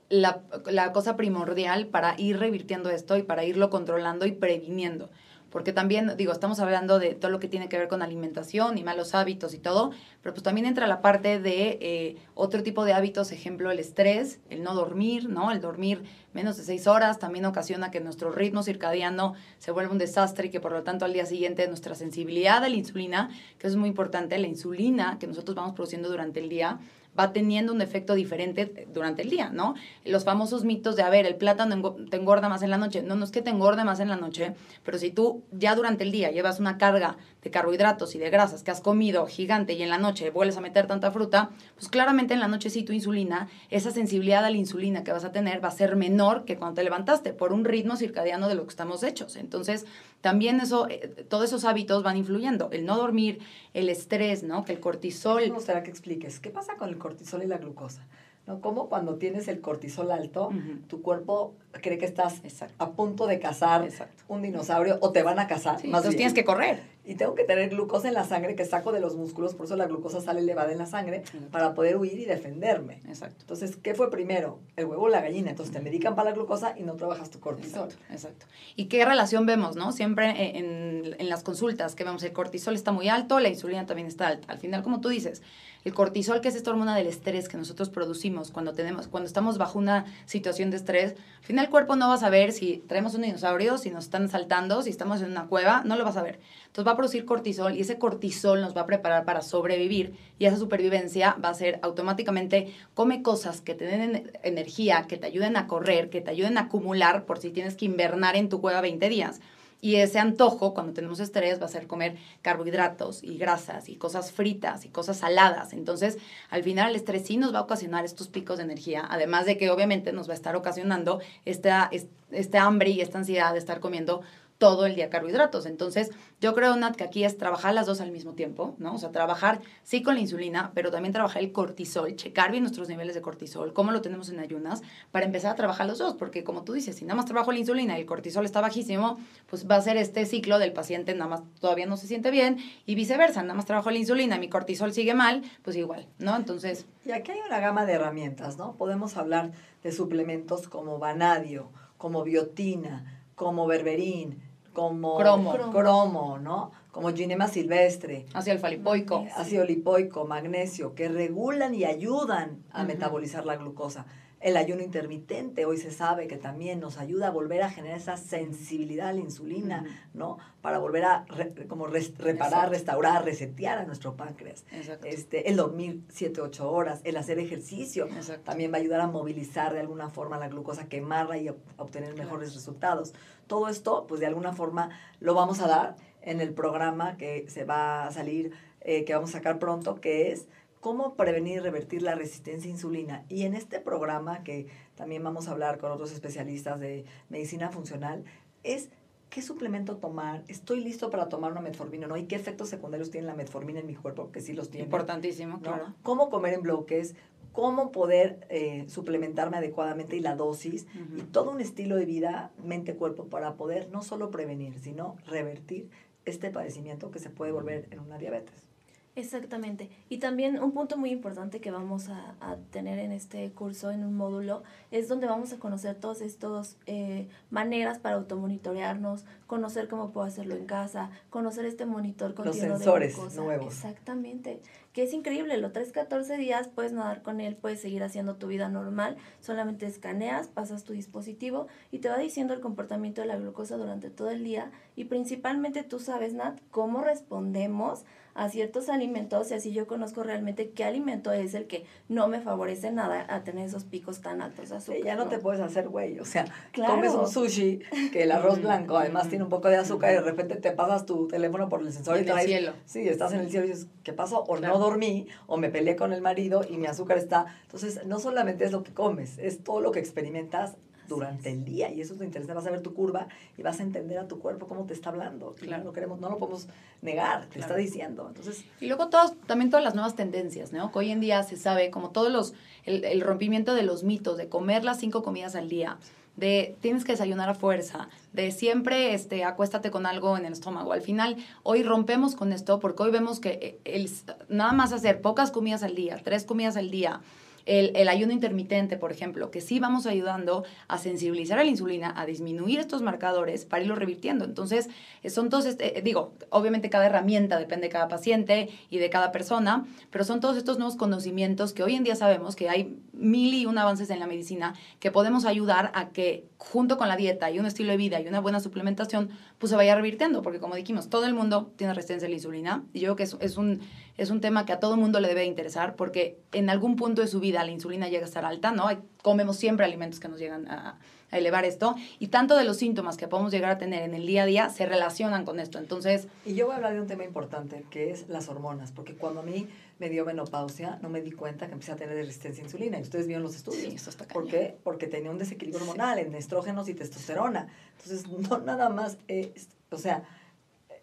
la, 0.09 0.41
la 0.65 0.91
cosa 0.91 1.15
primordial 1.15 1.87
para 1.87 2.15
ir 2.17 2.39
revirtiendo 2.39 2.89
esto 2.89 3.17
y 3.17 3.23
para 3.23 3.43
irlo 3.43 3.69
controlando 3.69 4.25
y 4.25 4.31
previniendo 4.31 5.09
porque 5.51 5.73
también, 5.73 6.15
digo, 6.17 6.31
estamos 6.31 6.59
hablando 6.59 6.99
de 6.99 7.15
todo 7.15 7.31
lo 7.31 7.39
que 7.39 7.47
tiene 7.47 7.69
que 7.69 7.77
ver 7.77 7.87
con 7.87 8.01
alimentación 8.01 8.77
y 8.77 8.83
malos 8.83 9.15
hábitos 9.15 9.53
y 9.53 9.57
todo, 9.57 9.91
pero 10.21 10.33
pues 10.33 10.43
también 10.43 10.67
entra 10.67 10.87
la 10.87 11.01
parte 11.01 11.39
de 11.39 11.77
eh, 11.81 12.17
otro 12.35 12.63
tipo 12.63 12.85
de 12.85 12.93
hábitos, 12.93 13.31
ejemplo, 13.31 13.71
el 13.71 13.79
estrés, 13.79 14.39
el 14.49 14.63
no 14.63 14.75
dormir, 14.75 15.29
¿no? 15.29 15.51
El 15.51 15.61
dormir 15.61 16.03
menos 16.33 16.57
de 16.57 16.63
seis 16.63 16.87
horas 16.87 17.19
también 17.19 17.45
ocasiona 17.45 17.89
que 17.89 17.99
nuestro 17.99 18.31
ritmo 18.31 18.63
circadiano 18.63 19.33
se 19.57 19.71
vuelva 19.71 19.91
un 19.91 19.97
desastre 19.97 20.47
y 20.47 20.49
que 20.51 20.59
por 20.59 20.71
lo 20.71 20.83
tanto 20.83 21.05
al 21.05 21.13
día 21.13 21.25
siguiente 21.25 21.67
nuestra 21.67 21.95
sensibilidad 21.95 22.63
a 22.63 22.69
la 22.69 22.75
insulina, 22.75 23.29
que 23.57 23.67
es 23.67 23.75
muy 23.75 23.89
importante, 23.89 24.37
la 24.37 24.47
insulina 24.47 25.17
que 25.19 25.27
nosotros 25.27 25.55
vamos 25.55 25.73
produciendo 25.73 26.09
durante 26.09 26.39
el 26.39 26.49
día, 26.49 26.79
va 27.17 27.33
teniendo 27.33 27.73
un 27.73 27.81
efecto 27.81 28.15
diferente 28.15 28.87
durante 28.93 29.21
el 29.21 29.29
día, 29.29 29.49
¿no? 29.49 29.75
Los 30.05 30.23
famosos 30.23 30.63
mitos 30.63 30.95
de, 30.95 31.03
a 31.03 31.09
ver, 31.09 31.25
el 31.25 31.35
plátano 31.35 31.95
te 32.09 32.17
engorda 32.17 32.49
más 32.49 32.61
en 32.61 32.69
la 32.69 32.77
noche. 32.77 33.01
No, 33.01 33.15
no 33.15 33.25
es 33.25 33.31
que 33.31 33.41
te 33.41 33.49
engorde 33.49 33.83
más 33.83 33.99
en 33.99 34.09
la 34.09 34.15
noche, 34.15 34.53
pero 34.83 34.97
si 34.97 35.11
tú 35.11 35.43
ya 35.51 35.75
durante 35.75 36.03
el 36.03 36.11
día 36.11 36.31
llevas 36.31 36.59
una 36.59 36.77
carga 36.77 37.17
de 37.41 37.51
carbohidratos 37.51 38.15
y 38.15 38.19
de 38.19 38.29
grasas 38.29 38.63
que 38.63 38.71
has 38.71 38.81
comido 38.81 39.25
gigante 39.25 39.73
y 39.73 39.81
en 39.81 39.89
la 39.89 39.97
noche 39.97 40.29
vuelves 40.29 40.57
a 40.57 40.61
meter 40.61 40.87
tanta 40.87 41.11
fruta, 41.11 41.51
pues 41.75 41.87
claramente 41.87 42.33
en 42.33 42.39
la 42.39 42.47
noche 42.47 42.69
sí 42.69 42.83
tu 42.83 42.93
insulina, 42.93 43.49
esa 43.69 43.91
sensibilidad 43.91 44.43
a 44.45 44.49
la 44.49 44.57
insulina 44.57 45.03
que 45.03 45.11
vas 45.11 45.23
a 45.23 45.31
tener 45.31 45.63
va 45.63 45.69
a 45.69 45.71
ser 45.71 45.95
menor 45.95 46.45
que 46.45 46.57
cuando 46.57 46.75
te 46.75 46.83
levantaste 46.83 47.33
por 47.33 47.53
un 47.53 47.65
ritmo 47.65 47.95
circadiano 47.95 48.47
de 48.47 48.55
lo 48.55 48.63
que 48.63 48.69
estamos 48.69 49.03
hechos. 49.03 49.35
Entonces, 49.35 49.85
también 50.21 50.59
eso, 50.59 50.87
eh, 50.89 51.25
todos 51.29 51.45
esos 51.45 51.65
hábitos 51.65 52.03
van 52.03 52.17
influyendo. 52.17 52.69
El 52.71 52.85
no 52.85 52.97
dormir, 52.97 53.39
el 53.73 53.89
estrés, 53.89 54.43
¿no? 54.43 54.65
Que 54.65 54.73
el 54.73 54.79
cortisol... 54.79 55.41
Me 55.43 55.49
gustaría 55.49 55.83
que 55.83 55.91
expliques, 55.91 56.39
¿qué 56.39 56.49
pasa 56.49 56.75
con 56.77 56.89
el 56.89 56.97
cortisol 56.97 57.43
y 57.43 57.47
la 57.47 57.57
glucosa? 57.57 58.05
¿no? 58.45 58.59
Como 58.61 58.89
cuando 58.89 59.15
tienes 59.15 59.47
el 59.47 59.61
cortisol 59.61 60.11
alto, 60.11 60.49
tu 60.87 61.01
cuerpo 61.01 61.53
cree 61.71 61.97
que 61.97 62.05
estás 62.05 62.41
a 62.77 62.89
punto 62.91 63.27
de 63.27 63.39
cazar 63.39 63.87
un 64.27 64.41
dinosaurio 64.41 64.97
o 65.01 65.11
te 65.11 65.23
van 65.23 65.39
a 65.39 65.47
cazar. 65.47 65.75
más 65.75 65.83
entonces 65.83 66.15
tienes 66.15 66.33
que 66.33 66.43
correr. 66.43 66.81
Y 67.05 67.15
tengo 67.15 67.33
que 67.33 67.43
tener 67.43 67.69
glucosa 67.69 68.07
en 68.07 68.13
la 68.13 68.23
sangre 68.23 68.55
que 68.55 68.65
saco 68.65 68.91
de 68.91 68.99
los 68.99 69.15
músculos, 69.15 69.55
por 69.55 69.65
eso 69.65 69.75
la 69.75 69.87
glucosa 69.87 70.21
sale 70.21 70.41
elevada 70.41 70.71
en 70.71 70.77
la 70.77 70.85
sangre, 70.85 71.23
para 71.51 71.73
poder 71.73 71.97
huir 71.97 72.19
y 72.19 72.25
defenderme. 72.25 73.01
Exacto. 73.07 73.37
Entonces, 73.41 73.77
¿qué 73.77 73.95
fue 73.95 74.11
primero? 74.11 74.59
El 74.75 74.85
huevo 74.85 75.03
o 75.03 75.09
la 75.09 75.19
gallina. 75.19 75.49
Entonces, 75.49 75.73
te 75.73 75.81
medican 75.81 76.15
para 76.15 76.29
la 76.29 76.35
glucosa 76.35 76.75
y 76.77 76.83
no 76.83 76.93
trabajas 76.93 77.31
tu 77.31 77.39
cortisol. 77.39 77.89
Exacto. 78.11 78.45
¿Y 78.75 78.85
qué 78.85 79.05
relación 79.05 79.47
vemos, 79.47 79.75
no? 79.75 79.91
Siempre 79.91 80.59
en, 80.59 81.15
en 81.17 81.29
las 81.29 81.41
consultas 81.41 81.95
que 81.95 82.03
vemos, 82.03 82.21
el 82.21 82.33
cortisol 82.33 82.75
está 82.75 82.91
muy 82.91 83.09
alto, 83.09 83.39
la 83.39 83.49
insulina 83.49 83.87
también 83.87 84.07
está 84.07 84.27
alta. 84.27 84.51
Al 84.51 84.59
final, 84.59 84.83
como 84.83 85.01
tú 85.01 85.09
dices, 85.09 85.41
el 85.85 85.93
cortisol, 85.93 86.41
que 86.41 86.49
es 86.49 86.55
esta 86.55 86.71
hormona 86.71 86.95
del 86.95 87.07
estrés 87.07 87.47
que 87.47 87.57
nosotros 87.57 87.89
producimos 87.89 88.51
cuando, 88.51 88.73
tenemos, 88.73 89.07
cuando 89.07 89.27
estamos 89.27 89.57
bajo 89.57 89.79
una 89.79 90.05
situación 90.25 90.71
de 90.71 90.77
estrés, 90.77 91.15
al 91.39 91.45
final 91.45 91.58
el 91.59 91.69
cuerpo 91.69 91.95
no 91.95 92.07
va 92.07 92.15
a 92.15 92.17
saber 92.17 92.51
si 92.51 92.83
traemos 92.87 93.15
un 93.15 93.21
dinosaurio, 93.21 93.77
si 93.77 93.91
nos 93.91 94.05
están 94.05 94.29
saltando, 94.29 94.81
si 94.81 94.89
estamos 94.89 95.21
en 95.21 95.31
una 95.31 95.47
cueva, 95.47 95.83
no 95.85 95.95
lo 95.95 96.03
va 96.03 96.09
a 96.09 96.13
saber. 96.13 96.39
Entonces 96.67 96.87
va 96.87 96.91
a 96.91 96.95
producir 96.95 97.25
cortisol 97.25 97.75
y 97.75 97.81
ese 97.81 97.97
cortisol 97.97 98.61
nos 98.61 98.75
va 98.75 98.81
a 98.81 98.85
preparar 98.85 99.25
para 99.25 99.41
sobrevivir 99.41 100.13
y 100.37 100.45
esa 100.45 100.57
supervivencia 100.57 101.35
va 101.43 101.49
a 101.49 101.53
ser 101.53 101.79
automáticamente 101.81 102.73
come 102.93 103.21
cosas 103.21 103.61
que 103.61 103.75
te 103.75 103.85
den 103.85 104.31
energía, 104.43 105.05
que 105.07 105.17
te 105.17 105.27
ayuden 105.27 105.57
a 105.57 105.67
correr, 105.67 106.09
que 106.09 106.21
te 106.21 106.31
ayuden 106.31 106.57
a 106.57 106.61
acumular 106.61 107.25
por 107.25 107.39
si 107.39 107.49
tienes 107.49 107.75
que 107.75 107.85
invernar 107.85 108.35
en 108.35 108.49
tu 108.49 108.61
cueva 108.61 108.81
20 108.81 109.09
días. 109.09 109.41
Y 109.81 109.95
ese 109.95 110.19
antojo, 110.19 110.73
cuando 110.73 110.93
tenemos 110.93 111.19
estrés, 111.19 111.61
va 111.61 111.65
a 111.65 111.69
ser 111.69 111.87
comer 111.87 112.17
carbohidratos 112.41 113.23
y 113.23 113.37
grasas 113.37 113.87
y 113.87 113.95
cosas 113.95 114.31
fritas 114.31 114.85
y 114.85 114.89
cosas 114.89 115.17
saladas. 115.17 115.73
Entonces, 115.73 116.17
al 116.49 116.63
final 116.63 116.89
el 116.89 116.95
estrés 116.97 117.25
sí 117.25 117.37
nos 117.37 117.53
va 117.53 117.59
a 117.59 117.63
ocasionar 117.63 118.03
estos 118.03 118.27
picos 118.27 118.57
de 118.57 118.65
energía, 118.65 119.05
además 119.09 119.45
de 119.45 119.57
que 119.57 119.69
obviamente 119.69 120.11
nos 120.11 120.27
va 120.27 120.33
a 120.33 120.35
estar 120.35 120.55
ocasionando 120.55 121.21
esta, 121.45 121.89
este 122.31 122.57
hambre 122.57 122.89
y 122.89 123.01
esta 123.01 123.19
ansiedad 123.19 123.53
de 123.53 123.59
estar 123.59 123.79
comiendo 123.79 124.21
todo 124.59 124.85
el 124.85 124.93
día 124.93 125.09
carbohidratos. 125.09 125.65
Entonces, 125.65 126.11
yo 126.41 126.53
creo, 126.53 126.75
Nat, 126.75 126.95
que 126.95 127.03
aquí 127.03 127.23
es 127.23 127.37
trabajar 127.37 127.73
las 127.73 127.87
dos 127.87 128.01
al 128.01 128.11
mismo 128.11 128.33
tiempo, 128.33 128.75
¿no? 128.77 128.93
O 128.93 128.97
sea, 128.97 129.11
trabajar 129.11 129.61
sí 129.83 130.03
con 130.03 130.15
la 130.15 130.21
insulina, 130.21 130.71
pero 130.75 130.91
también 130.91 131.13
trabajar 131.13 131.41
el 131.41 131.51
cortisol, 131.51 132.15
checar 132.15 132.51
bien 132.51 132.63
nuestros 132.63 132.89
niveles 132.89 133.15
de 133.15 133.21
cortisol, 133.21 133.73
cómo 133.73 133.91
lo 133.91 134.01
tenemos 134.01 134.29
en 134.29 134.39
ayunas, 134.39 134.83
para 135.11 135.25
empezar 135.25 135.53
a 135.53 135.55
trabajar 135.55 135.87
los 135.87 135.97
dos, 135.97 136.13
porque 136.13 136.43
como 136.43 136.63
tú 136.63 136.73
dices, 136.73 136.97
si 136.97 137.05
nada 137.05 137.15
más 137.15 137.25
trabajo 137.25 137.51
la 137.51 137.59
insulina 137.59 137.97
y 137.97 138.01
el 138.01 138.05
cortisol 138.05 138.45
está 138.45 138.61
bajísimo, 138.61 139.17
pues 139.47 139.65
va 139.69 139.77
a 139.77 139.81
ser 139.81 139.97
este 139.97 140.25
ciclo 140.25 140.59
del 140.59 140.73
paciente 140.73 141.15
nada 141.15 141.29
más 141.29 141.41
todavía 141.59 141.85
no 141.85 141.95
se 141.95 142.07
siente 142.07 142.29
bien 142.29 142.57
y 142.85 142.95
viceversa, 142.95 143.41
nada 143.41 143.53
más 143.53 143.65
trabajo 143.65 143.91
la 143.91 143.97
insulina 143.97 144.35
y 144.35 144.39
mi 144.39 144.49
cortisol 144.49 144.91
sigue 144.91 145.13
mal, 145.13 145.41
pues 145.63 145.77
igual, 145.77 146.05
¿no? 146.17 146.35
Entonces... 146.35 146.85
Y 147.05 147.11
aquí 147.11 147.31
hay 147.31 147.39
una 147.47 147.59
gama 147.59 147.85
de 147.85 147.93
herramientas, 147.93 148.57
¿no? 148.57 148.75
Podemos 148.75 149.15
hablar 149.15 149.51
de 149.83 149.91
suplementos 149.93 150.67
como 150.67 150.99
vanadio, 150.99 151.71
como 151.97 152.23
biotina, 152.23 153.23
como 153.35 153.67
berberín, 153.67 154.48
como 154.79 155.17
cromo, 155.17 155.51
cromo 155.71 156.39
¿no? 156.39 156.71
Como 156.91 157.13
ginema 157.13 157.47
silvestre. 157.47 158.25
Ácido 158.33 158.53
alfa-lipoico. 158.53 159.25
Ácido 159.35 159.65
lipoico, 159.65 160.25
magnesio, 160.25 160.95
que 160.95 161.09
regulan 161.09 161.75
y 161.75 161.83
ayudan 161.83 162.63
a 162.71 162.83
metabolizar 162.83 163.45
la 163.45 163.57
glucosa. 163.57 164.05
El 164.39 164.55
ayuno 164.55 164.81
intermitente, 164.81 165.65
hoy 165.65 165.77
se 165.77 165.91
sabe 165.91 166.27
que 166.27 166.37
también 166.37 166.79
nos 166.79 166.97
ayuda 166.97 167.27
a 167.27 167.31
volver 167.31 167.61
a 167.61 167.69
generar 167.69 167.97
esa 167.97 168.15
sensibilidad 168.15 169.09
a 169.09 169.13
la 169.13 169.19
insulina, 169.19 169.83
¿no? 170.13 170.37
Para 170.61 170.79
volver 170.79 171.03
a 171.03 171.25
como 171.67 171.87
reparar, 171.87 172.69
restaurar, 172.69 173.25
resetear 173.25 173.79
a 173.79 173.85
nuestro 173.85 174.15
páncreas. 174.15 174.63
Este, 175.03 175.49
el 175.49 175.57
dormir 175.57 176.03
7, 176.07 176.39
8 176.39 176.71
horas, 176.71 177.01
el 177.03 177.17
hacer 177.17 177.37
ejercicio, 177.37 178.07
también 178.45 178.71
va 178.71 178.77
a 178.77 178.79
ayudar 178.79 179.01
a 179.01 179.07
movilizar 179.07 179.73
de 179.73 179.81
alguna 179.81 180.09
forma 180.09 180.37
la 180.37 180.47
glucosa, 180.47 180.87
quemarla 180.87 181.37
y 181.37 181.49
obtener 181.77 182.15
mejores 182.15 182.53
resultados. 182.55 183.13
Todo 183.47 183.67
esto, 183.67 184.05
pues 184.07 184.21
de 184.21 184.27
alguna 184.27 184.53
forma 184.53 184.89
lo 185.19 185.33
vamos 185.33 185.59
a 185.59 185.67
dar 185.67 185.95
en 186.21 186.39
el 186.39 186.53
programa 186.53 187.17
que 187.17 187.49
se 187.49 187.65
va 187.65 188.07
a 188.07 188.11
salir, 188.11 188.51
eh, 188.81 189.03
que 189.03 189.13
vamos 189.13 189.31
a 189.31 189.33
sacar 189.33 189.59
pronto, 189.59 189.99
que 189.99 190.31
es 190.31 190.47
cómo 190.79 191.15
prevenir 191.15 191.57
y 191.57 191.59
revertir 191.59 192.01
la 192.01 192.15
resistencia 192.15 192.69
a 192.69 192.73
insulina. 192.73 193.25
Y 193.29 193.43
en 193.43 193.53
este 193.53 193.79
programa, 193.79 194.43
que 194.43 194.67
también 194.95 195.23
vamos 195.23 195.47
a 195.47 195.51
hablar 195.51 195.77
con 195.77 195.91
otros 195.91 196.11
especialistas 196.11 196.79
de 196.79 197.05
medicina 197.29 197.69
funcional, 197.69 198.23
es 198.63 198.89
¿qué 199.29 199.41
suplemento 199.41 199.97
tomar? 199.97 200.43
¿Estoy 200.47 200.81
listo 200.81 201.09
para 201.09 201.29
tomar 201.29 201.51
una 201.51 201.61
metformina 201.61 202.05
o 202.05 202.09
no? 202.09 202.17
¿Y 202.17 202.25
qué 202.25 202.35
efectos 202.35 202.69
secundarios 202.69 203.11
tiene 203.11 203.27
la 203.27 203.35
metformina 203.35 203.79
en 203.79 203.87
mi 203.87 203.95
cuerpo? 203.95 204.31
Que 204.31 204.41
sí 204.41 204.53
los 204.53 204.69
tiene. 204.69 204.85
Importantísimo, 204.85 205.53
¿no? 205.57 205.61
claro. 205.61 205.93
¿Cómo 206.03 206.29
comer 206.29 206.53
en 206.53 206.61
bloques? 206.61 207.15
¿Cómo 207.51 207.91
poder 207.91 208.45
eh, 208.49 208.85
suplementarme 208.87 209.57
adecuadamente 209.57 210.15
y 210.15 210.19
la 210.19 210.35
dosis? 210.35 210.85
Y 211.17 211.23
todo 211.23 211.51
un 211.51 211.61
estilo 211.61 211.95
de 211.95 212.05
vida, 212.05 212.51
mente-cuerpo, 212.63 213.25
para 213.25 213.55
poder 213.55 213.89
no 213.89 214.01
solo 214.03 214.29
prevenir, 214.29 214.79
sino 214.79 215.17
revertir 215.25 215.89
este 216.25 216.51
padecimiento 216.51 217.11
que 217.11 217.19
se 217.19 217.29
puede 217.29 217.51
volver 217.51 217.87
en 217.91 217.99
una 217.99 218.17
diabetes. 218.17 218.68
Exactamente. 219.15 219.89
Y 220.07 220.19
también 220.19 220.61
un 220.61 220.71
punto 220.71 220.97
muy 220.97 221.11
importante 221.11 221.59
que 221.59 221.71
vamos 221.71 222.09
a, 222.09 222.35
a, 222.39 222.55
tener 222.71 222.99
en 222.99 223.11
este 223.11 223.51
curso, 223.51 223.91
en 223.91 224.03
un 224.03 224.15
módulo, 224.15 224.63
es 224.91 225.07
donde 225.07 225.27
vamos 225.27 225.51
a 225.51 225.59
conocer 225.59 225.95
todas 225.95 226.21
estas 226.21 226.77
eh, 226.85 227.27
maneras 227.49 227.99
para 227.99 228.15
automonitorearnos, 228.15 229.25
conocer 229.47 229.87
cómo 229.87 230.11
puedo 230.11 230.27
hacerlo 230.27 230.55
en 230.55 230.65
casa, 230.65 231.09
conocer 231.29 231.65
este 231.65 231.85
monitor 231.85 232.33
continuo 232.33 232.69
Los 232.69 232.77
sensores 232.79 233.35
de 233.35 233.41
nuevos. 233.41 233.73
Exactamente. 233.73 234.61
Que 234.93 235.03
es 235.03 235.13
increíble, 235.13 235.57
los 235.57 235.73
3, 235.73 235.91
14 235.91 236.37
días 236.37 236.67
puedes 236.67 236.93
nadar 236.93 237.21
con 237.21 237.41
él, 237.41 237.55
puedes 237.55 237.81
seguir 237.81 238.03
haciendo 238.03 238.35
tu 238.35 238.47
vida 238.47 238.69
normal, 238.69 239.17
solamente 239.39 239.85
escaneas, 239.85 240.47
pasas 240.47 240.83
tu 240.83 240.93
dispositivo 240.93 241.67
y 241.91 241.99
te 241.99 242.09
va 242.09 242.17
diciendo 242.17 242.53
el 242.53 242.59
comportamiento 242.59 243.21
de 243.21 243.27
la 243.27 243.37
glucosa 243.37 243.77
durante 243.77 244.09
todo 244.09 244.29
el 244.29 244.43
día 244.43 244.71
y 244.95 245.05
principalmente 245.05 245.83
tú 245.83 245.99
sabes, 245.99 246.33
Nat, 246.33 246.59
cómo 246.71 247.01
respondemos 247.01 248.03
a 248.39 248.47
ciertos 248.49 248.87
alimentos 248.87 249.51
y 249.51 249.53
así 249.53 249.73
yo 249.73 249.85
conozco 249.85 250.23
realmente 250.23 250.69
qué 250.69 250.85
alimento 250.85 251.31
es 251.33 251.53
el 251.53 251.67
que 251.67 251.83
no 252.07 252.29
me 252.29 252.39
favorece 252.39 252.89
nada 252.91 253.25
a 253.27 253.43
tener 253.43 253.65
esos 253.67 253.83
picos 253.83 254.21
tan 254.21 254.41
altos 254.41 254.69
de 254.69 254.77
azúcar. 254.77 255.01
ya 255.03 255.15
no, 255.15 255.25
¿no? 255.25 255.29
te 255.29 255.39
puedes 255.39 255.59
hacer 255.59 255.89
güey, 255.89 256.19
o 256.19 256.25
sea, 256.25 256.45
Claro. 256.71 256.95
comes 256.95 257.13
un 257.13 257.27
sushi 257.27 257.79
que 258.13 258.23
el 258.23 258.31
arroz 258.31 258.61
blanco 258.61 258.97
además 258.97 259.27
tiene 259.27 259.43
un 259.43 259.49
poco 259.49 259.67
de 259.67 259.75
azúcar 259.75 260.11
y 260.11 260.13
de 260.15 260.21
repente 260.21 260.55
te 260.55 260.71
pasas 260.71 261.05
tu 261.05 261.27
teléfono 261.27 261.67
por 261.67 261.81
el 261.81 261.91
sensor 261.91 262.15
y, 262.15 262.19
En 262.21 262.25
el 262.27 262.31
traes, 262.31 262.47
cielo. 262.47 262.73
Sí, 262.85 263.07
estás 263.09 263.33
en 263.33 263.41
el 263.41 263.49
cielo 263.49 263.65
y 263.65 263.69
dices, 263.71 263.87
¿qué 264.03 264.13
pasó? 264.13 264.43
O 264.43 264.55
Claro. 264.55 264.73
no 264.75 264.79
dormí, 264.79 265.27
o 265.47 265.57
me 265.57 265.69
peleé 265.69 265.95
con 265.97 266.13
el 266.13 266.21
marido 266.21 266.61
y 266.69 266.77
mi 266.77 266.87
azúcar 266.87 267.17
está... 267.17 267.45
Entonces, 267.63 268.05
no 268.05 268.19
solamente 268.19 268.63
es 268.63 268.71
lo 268.71 268.83
que 268.83 268.93
comes, 268.93 269.37
es 269.37 269.63
todo 269.63 269.81
lo 269.81 269.91
que 269.91 269.99
experimentas 269.99 270.77
durante 271.09 271.49
el 271.51 271.65
día 271.65 271.91
y 271.91 271.99
eso 271.99 272.13
es 272.13 272.19
lo 272.19 272.25
interesante, 272.25 272.53
vas 272.53 272.65
a 272.67 272.71
ver 272.71 272.81
tu 272.81 272.93
curva 272.93 273.27
y 273.57 273.61
vas 273.63 273.81
a 273.81 273.83
entender 273.83 274.17
a 274.17 274.27
tu 274.29 274.39
cuerpo 274.39 274.67
cómo 274.67 274.85
te 274.85 274.93
está 274.93 275.09
hablando. 275.09 275.55
Claro. 275.59 275.83
No 275.83 275.91
queremos, 275.91 276.21
no 276.21 276.29
lo 276.29 276.37
podemos 276.37 276.67
negar, 277.01 277.41
te 277.47 277.55
Claro. 277.55 277.61
está 277.73 277.75
diciendo. 277.75 278.25
Entonces, 278.29 278.63
Y 278.79 278.87
luego 278.87 279.09
todos, 279.09 279.33
también 279.47 279.69
todas 279.69 279.83
las 279.83 279.95
nuevas 279.95 280.15
tendencias, 280.15 280.71
¿no? 280.71 280.91
Que 280.93 280.99
hoy 280.99 281.11
en 281.11 281.19
día 281.19 281.43
se 281.43 281.57
sabe, 281.57 281.89
como 281.91 282.11
todos 282.11 282.31
los, 282.31 282.53
el, 282.85 283.03
el 283.03 283.19
rompimiento 283.21 283.73
de 283.75 283.83
los 283.83 284.03
mitos, 284.03 284.37
de 284.37 284.47
comer 284.47 284.85
las 284.85 284.99
cinco 284.99 285.23
comidas 285.23 285.55
al 285.55 285.67
día, 285.67 285.97
de 286.37 286.77
tienes 286.79 287.03
que 287.03 287.11
desayunar 287.11 287.49
a 287.49 287.53
fuerza, 287.53 288.07
de 288.31 288.51
siempre 288.51 289.13
este, 289.13 289.43
acuéstate 289.43 289.91
con 289.91 290.05
algo 290.05 290.37
en 290.37 290.45
el 290.45 290.53
estómago. 290.53 290.93
Al 290.93 291.01
final, 291.01 291.35
hoy 291.63 291.83
rompemos 291.83 292.35
con 292.35 292.53
esto 292.53 292.79
porque 292.79 293.03
hoy 293.03 293.11
vemos 293.11 293.41
que 293.41 293.49
eh, 293.61 293.79
el, 293.83 294.09
nada 294.47 294.71
más 294.71 294.93
hacer 294.93 295.19
pocas 295.21 295.51
comidas 295.51 295.83
al 295.83 295.95
día, 295.95 296.17
tres 296.23 296.45
comidas 296.45 296.77
al 296.77 296.91
día, 296.91 297.19
el, 297.65 298.07
ayuno 298.07 298.33
intermitente, 298.33 298.97
por 298.97 299.11
ejemplo, 299.11 299.51
que 299.51 299.61
sí 299.61 299.79
vamos 299.79 300.05
ayudando 300.05 300.63
a 300.87 300.97
sensibilizar 300.97 301.59
a 301.59 301.63
la 301.63 301.69
insulina, 301.69 302.13
a 302.15 302.25
disminuir 302.25 302.79
estos 302.79 303.01
marcadores 303.01 303.65
para 303.65 303.83
irlo 303.83 303.95
revirtiendo. 303.95 304.45
Entonces, 304.45 304.89
son 305.27 305.49
todos, 305.49 305.65
este, 305.65 306.01
digo, 306.03 306.33
obviamente 306.49 306.89
cada 306.89 307.05
herramienta 307.05 307.59
depende 307.59 307.87
de 307.87 307.93
cada 307.93 308.07
paciente 308.07 308.69
y 308.89 308.97
de 308.97 309.09
cada 309.09 309.31
persona, 309.31 309.85
pero 310.09 310.23
son 310.23 310.39
todos 310.39 310.57
estos 310.57 310.77
nuevos 310.77 310.95
conocimientos 310.95 311.73
que 311.73 311.83
hoy 311.83 311.95
en 311.95 312.03
día 312.03 312.15
sabemos 312.15 312.55
que 312.55 312.69
hay 312.69 312.97
mil 313.13 313.53
y 313.53 313.65
un 313.65 313.77
avances 313.77 314.09
en 314.09 314.19
la 314.19 314.27
medicina 314.27 314.73
que 314.99 315.11
podemos 315.11 315.45
ayudar 315.45 315.91
a 315.93 316.09
que 316.09 316.45
junto 316.57 316.97
con 316.97 317.07
la 317.07 317.15
dieta 317.15 317.49
y 317.51 317.59
un 317.59 317.65
estilo 317.65 317.91
de 317.91 317.97
vida 317.97 318.19
y 318.19 318.27
una 318.27 318.39
buena 318.39 318.59
suplementación, 318.59 319.29
pues 319.59 319.69
se 319.69 319.75
vaya 319.75 319.93
revirtiendo, 319.93 320.41
porque 320.41 320.59
como 320.59 320.75
dijimos, 320.75 321.09
todo 321.09 321.25
el 321.25 321.33
mundo 321.33 321.71
tiene 321.75 321.93
resistencia 321.93 322.25
a 322.25 322.29
la 322.29 322.35
insulina 322.35 322.83
y 322.93 323.01
yo 323.01 323.07
creo 323.07 323.15
que 323.17 323.23
es, 323.23 323.37
es 323.41 323.57
un, 323.57 323.81
es 324.17 324.29
un 324.31 324.39
tema 324.41 324.65
que 324.65 324.71
a 324.71 324.79
todo 324.79 324.95
el 324.95 324.99
mundo 324.99 325.19
le 325.19 325.27
debe 325.27 325.45
interesar 325.45 325.95
porque 325.95 326.39
en 326.53 326.69
algún 326.69 326.95
punto 326.95 327.21
de 327.21 327.27
su 327.27 327.41
vida 327.41 327.63
la 327.65 327.71
insulina 327.71 328.07
llega 328.07 328.23
a 328.23 328.27
estar 328.27 328.45
alta, 328.45 328.71
¿no? 328.71 328.87
Hay, 328.87 328.99
comemos 329.21 329.57
siempre 329.57 329.85
alimentos 329.85 330.19
que 330.19 330.27
nos 330.27 330.39
llegan 330.39 330.67
a, 330.69 330.97
a, 331.31 331.37
elevar 331.37 331.65
esto 331.65 331.95
y 332.17 332.27
tanto 332.27 332.55
de 332.55 332.63
los 332.63 332.77
síntomas 332.77 333.15
que 333.15 333.27
podemos 333.27 333.51
llegar 333.51 333.71
a 333.71 333.77
tener 333.77 334.03
en 334.03 334.15
el 334.15 334.25
día 334.25 334.43
a 334.43 334.45
día 334.45 334.69
se 334.69 334.85
relacionan 334.85 335.45
con 335.45 335.59
esto. 335.59 335.77
Entonces... 335.77 336.27
Y 336.45 336.55
yo 336.55 336.65
voy 336.65 336.73
a 336.73 336.77
hablar 336.77 336.93
de 336.93 337.01
un 337.01 337.07
tema 337.07 337.23
importante 337.23 337.85
que 337.89 338.11
es 338.11 338.27
las 338.29 338.49
hormonas, 338.49 338.91
porque 338.91 339.13
cuando 339.13 339.41
a 339.41 339.43
mí 339.43 339.67
me 339.99 340.09
dio 340.09 340.25
menopausia 340.25 340.97
no 341.01 341.09
me 341.09 341.21
di 341.21 341.31
cuenta 341.31 341.67
que 341.67 341.73
empecé 341.73 341.91
a 341.91 341.95
tener 341.97 342.15
resistencia 342.15 342.63
a 342.63 342.65
insulina 342.65 342.97
y 342.97 343.01
ustedes 343.01 343.27
vieron 343.27 343.43
los 343.43 343.55
estudios. 343.55 343.83
Sí, 343.83 343.95
esto 343.95 344.09
está 344.09 344.25
¿Por 344.25 344.47
qué? 344.47 344.77
Porque 344.83 345.07
tenía 345.07 345.29
un 345.29 345.37
desequilibrio 345.37 345.83
hormonal 345.83 346.19
en 346.19 346.33
estrógenos 346.33 346.89
y 346.89 346.93
testosterona. 346.93 347.67
Entonces, 347.97 348.27
no 348.27 348.57
nada 348.59 348.89
más, 348.89 349.17
es, 349.27 349.69
o 349.91 349.97
sea, 349.97 350.23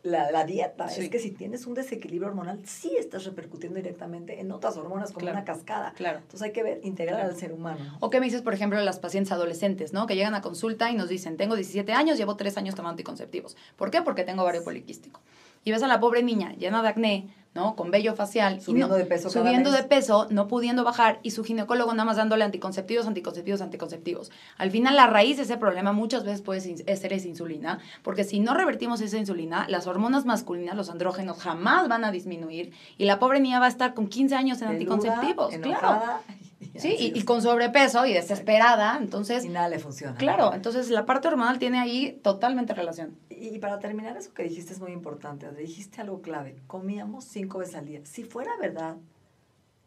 la, 0.07 0.31
la 0.31 0.45
dieta. 0.45 0.89
Sí. 0.89 1.03
Es 1.03 1.11
que 1.11 1.19
si 1.19 1.31
tienes 1.31 1.67
un 1.67 1.75
desequilibrio 1.75 2.29
hormonal, 2.29 2.61
sí 2.65 2.97
estás 2.99 3.25
repercutiendo 3.25 3.77
directamente 3.77 4.41
en 4.41 4.51
otras 4.53 4.77
hormonas 4.77 5.11
como 5.11 5.21
claro. 5.21 5.37
una 5.37 5.45
cascada. 5.45 5.93
Claro. 5.95 6.19
Entonces 6.19 6.43
hay 6.43 6.53
que 6.53 6.63
ver, 6.63 6.81
integrar 6.85 7.17
claro. 7.17 7.31
al 7.31 7.39
ser 7.39 7.53
humano. 7.53 7.99
O 8.01 8.11
qué 8.11 8.21
me 8.21 8.27
dices, 8.27 8.43
por 8.43 8.55
ejemplo, 8.55 8.81
las 8.81 8.99
pacientes 8.99 9.33
adolescentes, 9.33 9.93
¿no? 9.93 10.07
Que 10.07 10.15
llegan 10.15 10.35
a 10.35 10.41
consulta 10.41 10.91
y 10.91 10.95
nos 10.95 11.09
dicen, 11.09 11.37
tengo 11.37 11.57
17 11.57 11.93
años, 11.93 12.19
llevo 12.19 12.37
3 12.37 12.57
años 12.57 12.75
tomando 12.75 12.93
anticonceptivos. 12.93 13.57
¿Por 13.77 13.91
qué? 13.91 14.03
Porque 14.03 14.25
tengo 14.25 14.43
ovario 14.43 14.65
poliquístico. 14.65 15.21
Y 15.65 15.73
ves 15.73 15.83
a 15.83 15.89
la 15.89 15.99
pobre 15.99 16.23
niña 16.23 16.55
llena 16.55 16.83
de 16.83 16.89
acné, 16.89 17.29
¿no? 17.57 17.75
Con 17.75 17.91
vello 17.91 18.15
facial. 18.15 18.61
Subiendo 18.61 18.95
no, 18.95 18.99
de 18.99 19.07
peso 19.07 19.31
Subiendo 19.31 19.71
cada 19.71 19.83
de 19.83 19.89
peso, 19.89 20.29
no 20.31 20.47
pudiendo 20.47 20.85
bajar 20.85 21.19
y 21.23 21.33
su 21.33 21.43
ginecólogo 21.43 21.93
nada 21.93 22.05
más 22.05 22.17
dándole 22.17 22.45
anticonceptivos, 22.45 23.07
anticonceptivos, 23.07 23.61
anticonceptivos. 23.61 24.31
Al 24.59 24.71
final, 24.71 24.95
la 24.95 25.09
raíz 25.09 25.39
de 25.39 25.43
ese 25.43 25.57
problema 25.57 25.93
muchas 25.93 26.25
veces 26.25 26.43
puede 26.43 26.61
ser 26.61 27.13
esa 27.13 27.29
insulina, 27.29 27.81
porque 28.03 28.23
si 28.23 28.39
no 28.39 28.55
revertimos 28.55 29.01
esa 29.01 29.19
insulina, 29.19 29.67
las 29.69 29.87
hormonas 29.89 30.25
masculinas, 30.27 30.77
los 30.77 30.91
andrógenos, 30.91 31.39
jamás 31.39 31.89
van 31.89 32.05
a 32.05 32.13
disminuir 32.13 32.73
y 32.99 33.07
la 33.07 33.19
pobre 33.19 33.41
niña 33.41 33.59
va 33.59 33.67
a 33.67 33.71
estar 33.71 33.95
con 33.95 34.07
15 34.07 34.35
años 34.37 34.63
en 34.63 34.69
Peluda, 34.69 34.95
anticonceptivos. 34.95 35.53
Enojada, 35.53 36.23
claro. 36.29 36.46
Sí, 36.77 36.95
y, 36.99 37.19
y, 37.19 37.23
con 37.23 37.43
sobrepeso 37.43 38.07
y 38.07 38.13
desesperada, 38.13 38.97
entonces... 38.99 39.45
Y 39.45 39.49
nada 39.49 39.69
le 39.69 39.79
funciona. 39.79 40.17
Claro, 40.17 40.55
entonces 40.55 40.91
la 40.91 41.07
parte 41.07 41.29
hormonal 41.29 41.59
tiene 41.59 41.79
ahí 41.79 42.19
totalmente 42.23 42.75
relación. 42.75 43.19
Y, 43.31 43.49
y 43.49 43.59
para 43.59 43.79
terminar, 43.79 44.17
eso 44.17 44.33
que 44.33 44.43
dijiste 44.43 44.73
es 44.73 44.81
muy 44.81 44.93
importante. 44.93 45.51
Dijiste 45.53 46.01
algo 46.01 46.23
clave. 46.23 46.57
Comíamos 46.67 47.25
cinco 47.25 47.59
veces 47.59 47.75
al 47.77 47.87
día. 47.87 48.01
Si 48.05 48.25
fuera 48.25 48.53
verdad, 48.59 48.97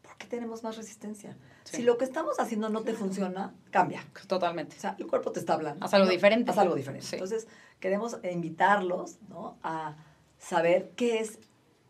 ¿por 0.03 0.17
qué 0.17 0.27
tenemos 0.27 0.63
más 0.63 0.77
resistencia? 0.77 1.37
Sí. 1.63 1.77
Si 1.77 1.83
lo 1.83 1.97
que 1.97 2.05
estamos 2.05 2.39
haciendo 2.39 2.69
no 2.69 2.81
te 2.81 2.93
funciona, 2.93 3.53
cambia. 3.71 4.05
Totalmente. 4.27 4.75
O 4.77 4.79
sea, 4.79 4.95
el 4.99 5.07
cuerpo 5.07 5.31
te 5.31 5.39
está 5.39 5.53
hablando. 5.53 5.85
Haz 5.85 5.93
algo 5.93 6.05
¿no? 6.05 6.11
diferente. 6.11 6.51
Haz 6.51 6.57
algo 6.57 6.75
diferente. 6.75 7.05
Sí. 7.05 7.15
Entonces, 7.15 7.47
queremos 7.79 8.17
invitarlos 8.23 9.17
¿no? 9.29 9.57
a 9.63 9.95
saber 10.37 10.91
qué 10.95 11.19
es 11.19 11.39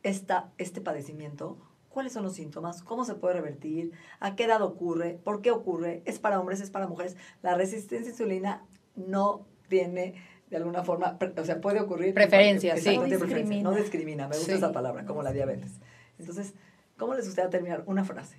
esta, 0.04 0.50
este 0.58 0.82
padecimiento, 0.82 1.58
cuáles 2.00 2.14
son 2.14 2.24
los 2.24 2.36
síntomas, 2.36 2.82
cómo 2.82 3.04
se 3.04 3.16
puede 3.16 3.34
revertir, 3.34 3.92
a 4.22 4.38
qué 4.38 4.46
edad 4.46 4.62
ocurre, 4.62 5.20
por 5.22 5.42
qué 5.42 5.52
ocurre, 5.52 6.02
es 6.06 6.18
para 6.18 6.40
hombres, 6.40 6.62
es 6.62 6.70
para 6.70 6.88
mujeres. 6.88 7.18
La 7.42 7.56
resistencia 7.56 8.08
a 8.08 8.12
insulina 8.12 8.66
no 8.96 9.46
tiene 9.68 10.16
de 10.50 10.56
alguna 10.56 10.86
forma, 10.86 11.20
o 11.36 11.44
sea, 11.44 11.60
puede 11.60 11.82
ocurrir. 11.82 12.14
Preferencia, 12.14 12.78
sí. 12.78 12.98
No 12.98 13.04
discrimina. 13.04 13.70
No 13.70 13.76
discrimina, 13.76 14.30
me 14.30 14.38
gusta 14.38 14.54
sí. 14.54 14.58
esa 14.58 14.72
palabra, 14.72 15.04
como 15.04 15.24
la 15.24 15.34
diabetes. 15.34 15.82
Entonces, 16.18 16.54
¿cómo 16.98 17.16
les 17.16 17.26
gustaría 17.26 17.50
terminar? 17.50 17.84
Una 17.86 18.06
frase. 18.06 18.38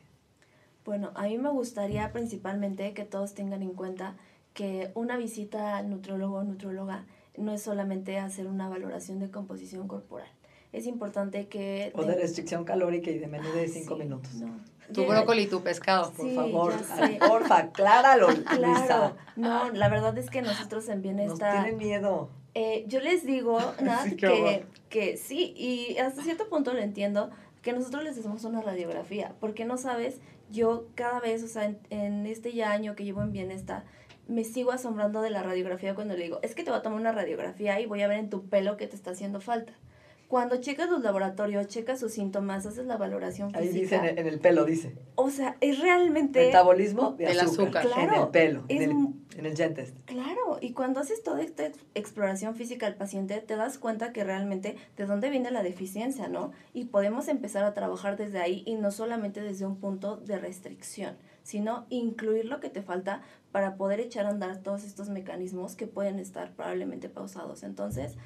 Bueno, 0.86 1.12
a 1.14 1.24
mí 1.24 1.36
me 1.36 1.50
gustaría 1.50 2.10
principalmente 2.12 2.94
que 2.94 3.04
todos 3.04 3.34
tengan 3.34 3.60
en 3.60 3.74
cuenta 3.74 4.16
que 4.54 4.90
una 4.94 5.18
visita 5.18 5.76
al 5.76 5.90
nutriólogo 5.90 6.36
o 6.36 6.44
nutrióloga 6.44 7.04
no 7.36 7.52
es 7.52 7.60
solamente 7.60 8.16
hacer 8.16 8.46
una 8.46 8.70
valoración 8.70 9.18
de 9.18 9.30
composición 9.30 9.86
corporal 9.86 10.30
es 10.72 10.86
importante 10.86 11.46
que... 11.48 11.92
O 11.94 12.04
de 12.04 12.14
restricción 12.14 12.64
calórica 12.64 13.10
y 13.10 13.18
de 13.18 13.26
menú 13.26 13.50
de 13.52 13.68
5 13.68 13.94
sí, 13.94 14.00
minutos. 14.02 14.34
No. 14.34 14.58
Tu 14.92 15.04
brócoli 15.06 15.42
y 15.42 15.46
tu 15.46 15.62
pescado. 15.62 16.12
Por 16.12 16.28
Sí, 16.28 16.34
favor, 16.34 16.72
porfa, 17.20 17.58
acláralo, 17.58 18.26
Claro, 18.56 19.16
no, 19.36 19.70
la 19.70 19.88
verdad 19.88 20.16
es 20.18 20.30
que 20.30 20.42
nosotros 20.42 20.88
en 20.88 20.96
Nos 20.96 21.02
Bienestar... 21.02 21.62
tienen 21.64 21.78
miedo. 21.78 22.28
Eh, 22.54 22.84
yo 22.88 23.00
les 23.00 23.24
digo, 23.24 23.58
Nat, 23.82 24.04
Sí, 24.08 24.16
que, 24.16 24.64
que 24.88 25.16
sí, 25.16 25.54
y 25.56 25.96
hasta 25.98 26.22
cierto 26.22 26.48
punto 26.48 26.72
lo 26.72 26.80
entiendo, 26.80 27.30
que 27.62 27.72
nosotros 27.72 28.02
les 28.02 28.18
hacemos 28.18 28.42
una 28.44 28.62
radiografía, 28.62 29.34
porque 29.38 29.64
no 29.64 29.76
sabes, 29.76 30.18
yo 30.50 30.86
cada 30.96 31.20
vez, 31.20 31.44
o 31.44 31.48
sea, 31.48 31.66
en, 31.66 31.78
en 31.90 32.26
este 32.26 32.52
ya 32.52 32.72
año 32.72 32.96
que 32.96 33.04
llevo 33.04 33.22
en 33.22 33.30
Bienestar, 33.30 33.84
me 34.26 34.42
sigo 34.44 34.72
asombrando 34.72 35.22
de 35.22 35.30
la 35.30 35.42
radiografía 35.42 35.94
cuando 35.94 36.16
le 36.16 36.24
digo, 36.24 36.40
es 36.42 36.54
que 36.56 36.64
te 36.64 36.70
voy 36.70 36.78
a 36.80 36.82
tomar 36.82 37.00
una 37.00 37.12
radiografía 37.12 37.78
y 37.80 37.86
voy 37.86 38.02
a 38.02 38.08
ver 38.08 38.18
en 38.18 38.30
tu 38.30 38.46
pelo 38.48 38.76
qué 38.76 38.86
te 38.88 38.96
está 38.96 39.10
haciendo 39.12 39.40
falta. 39.40 39.72
Cuando 40.30 40.58
checas 40.60 40.88
los 40.88 41.02
laboratorios, 41.02 41.66
checas 41.66 41.98
sus 41.98 42.12
síntomas, 42.12 42.64
haces 42.64 42.86
la 42.86 42.96
valoración 42.96 43.50
Ahí 43.56 43.66
física. 43.66 43.80
dice 43.80 43.96
en 43.96 44.04
el, 44.04 44.18
en 44.20 44.26
el 44.32 44.38
pelo, 44.38 44.64
dice. 44.64 44.94
O 45.16 45.28
sea, 45.28 45.56
es 45.60 45.80
realmente... 45.80 46.46
Metabolismo 46.46 47.16
de 47.18 47.26
Del 47.26 47.40
azúcar. 47.40 47.84
azúcar. 47.84 47.98
En 48.04 48.08
Claro, 48.08 48.24
el 48.26 48.30
pelo. 48.30 48.64
es 48.68 48.76
en 48.76 48.82
el, 48.84 48.90
en 48.90 49.20
En 49.40 49.46
el 49.46 49.56
gen 49.56 49.74
test. 49.74 49.96
Claro, 50.04 50.58
y 50.60 50.72
cuando 50.72 51.00
haces 51.00 51.24
toda 51.24 51.42
esta 51.42 51.66
ex- 51.66 51.80
exploración 51.96 52.54
física 52.54 52.86
del 52.86 52.94
paciente, 52.94 53.40
te 53.40 53.56
das 53.56 53.76
cuenta 53.78 54.12
que 54.12 54.22
realmente 54.22 54.76
de 54.96 55.04
dónde 55.06 55.30
viene 55.30 55.50
la 55.50 55.64
deficiencia, 55.64 56.28
¿no? 56.28 56.52
Y 56.74 56.84
podemos 56.84 57.26
empezar 57.26 57.64
a 57.64 57.74
trabajar 57.74 58.16
desde 58.16 58.38
ahí 58.38 58.62
y 58.66 58.76
no 58.76 58.92
solamente 58.92 59.40
desde 59.42 59.66
un 59.66 59.80
punto 59.80 60.16
de 60.16 60.38
restricción, 60.38 61.16
sino 61.42 61.86
incluir 61.90 62.44
lo 62.44 62.60
que 62.60 62.70
te 62.70 62.82
falta 62.82 63.22
para 63.50 63.74
poder 63.74 63.98
echar 63.98 64.26
a 64.26 64.28
andar 64.28 64.58
todos 64.58 64.84
estos 64.84 65.08
mecanismos 65.08 65.74
que 65.74 65.88
pueden 65.88 66.20
estar 66.20 66.52
probablemente 66.52 67.08
pausados. 67.08 67.64
Entonces, 67.64 68.16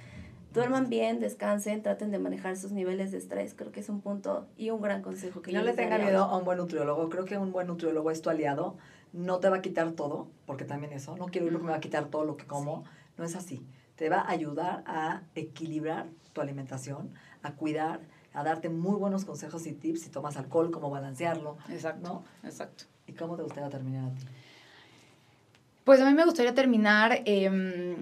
duerman 0.55 0.88
bien, 0.88 1.21
descansen, 1.21 1.83
traten 1.83 2.11
de 2.11 2.19
manejar 2.19 2.57
sus 2.57 2.73
niveles 2.73 3.12
de 3.12 3.19
estrés. 3.19 3.55
Creo 3.55 3.73
que 3.73 3.81
es 3.81 3.88
un 3.88 4.01
punto 4.01 4.47
y 4.57 4.71
un 4.71 4.81
gran 4.81 5.03
consejo 5.03 5.43
que 5.43 5.51
Que 5.51 5.57
no 5.57 5.61
yo 5.62 5.67
le 5.67 5.75
tenga 5.75 5.99
miedo 5.99 6.25
a 6.25 6.38
un 6.38 6.45
buen 6.45 6.59
nutriólogo. 6.59 7.11
Creo 7.11 7.25
que 7.25 7.37
un 7.37 7.53
buen 7.53 7.67
nutriólogo 7.67 8.11
es 8.11 8.23
tu 8.23 8.31
aliado. 8.31 8.77
No 9.12 9.40
te 9.40 9.49
va 9.49 9.57
a 9.57 9.62
quitar 9.62 9.93
todo, 9.93 10.29
porque 10.47 10.64
también 10.64 10.93
eso, 10.93 11.17
no 11.17 11.27
quiero 11.27 11.47
ir 11.47 11.53
porque 11.53 11.67
me 11.67 11.73
va 11.73 11.79
a 11.79 11.81
quitar 11.81 12.07
todo 12.07 12.25
lo 12.25 12.37
que 12.37 12.47
como. 12.47 12.85
No 13.19 13.25
es 13.25 13.37
así. 13.37 13.67
Te 13.97 14.09
va 14.09 14.21
a 14.21 14.31
ayudar 14.31 14.83
a 14.87 15.23
equilibrar 15.35 16.07
tu 16.33 16.40
alimentación, 16.40 17.12
a 17.43 17.55
cuidar, 17.55 18.01
a 18.33 18.43
darte 18.43 18.69
muy 18.69 18.97
buenos 18.97 19.25
consejos 19.25 19.67
y 19.67 19.73
tips 19.73 20.03
si 20.03 20.11
tomas 20.11 20.37
alcohol, 20.37 20.71
cómo 20.71 20.90
balancearlo. 20.90 21.59
Exacto. 21.69 22.09
¿no? 22.09 22.49
Exacto. 22.49 22.85
¿Y 23.07 23.12
cómo 23.12 23.37
te 23.37 23.43
gustaría 23.43 23.69
terminar 23.69 24.11
a 24.11 24.14
ti? 24.14 24.25
Pues 25.85 26.01
a 26.01 26.07
mí 26.07 26.14
me 26.14 26.25
gustaría 26.25 26.55
terminar, 26.55 27.21
em, 27.27 27.97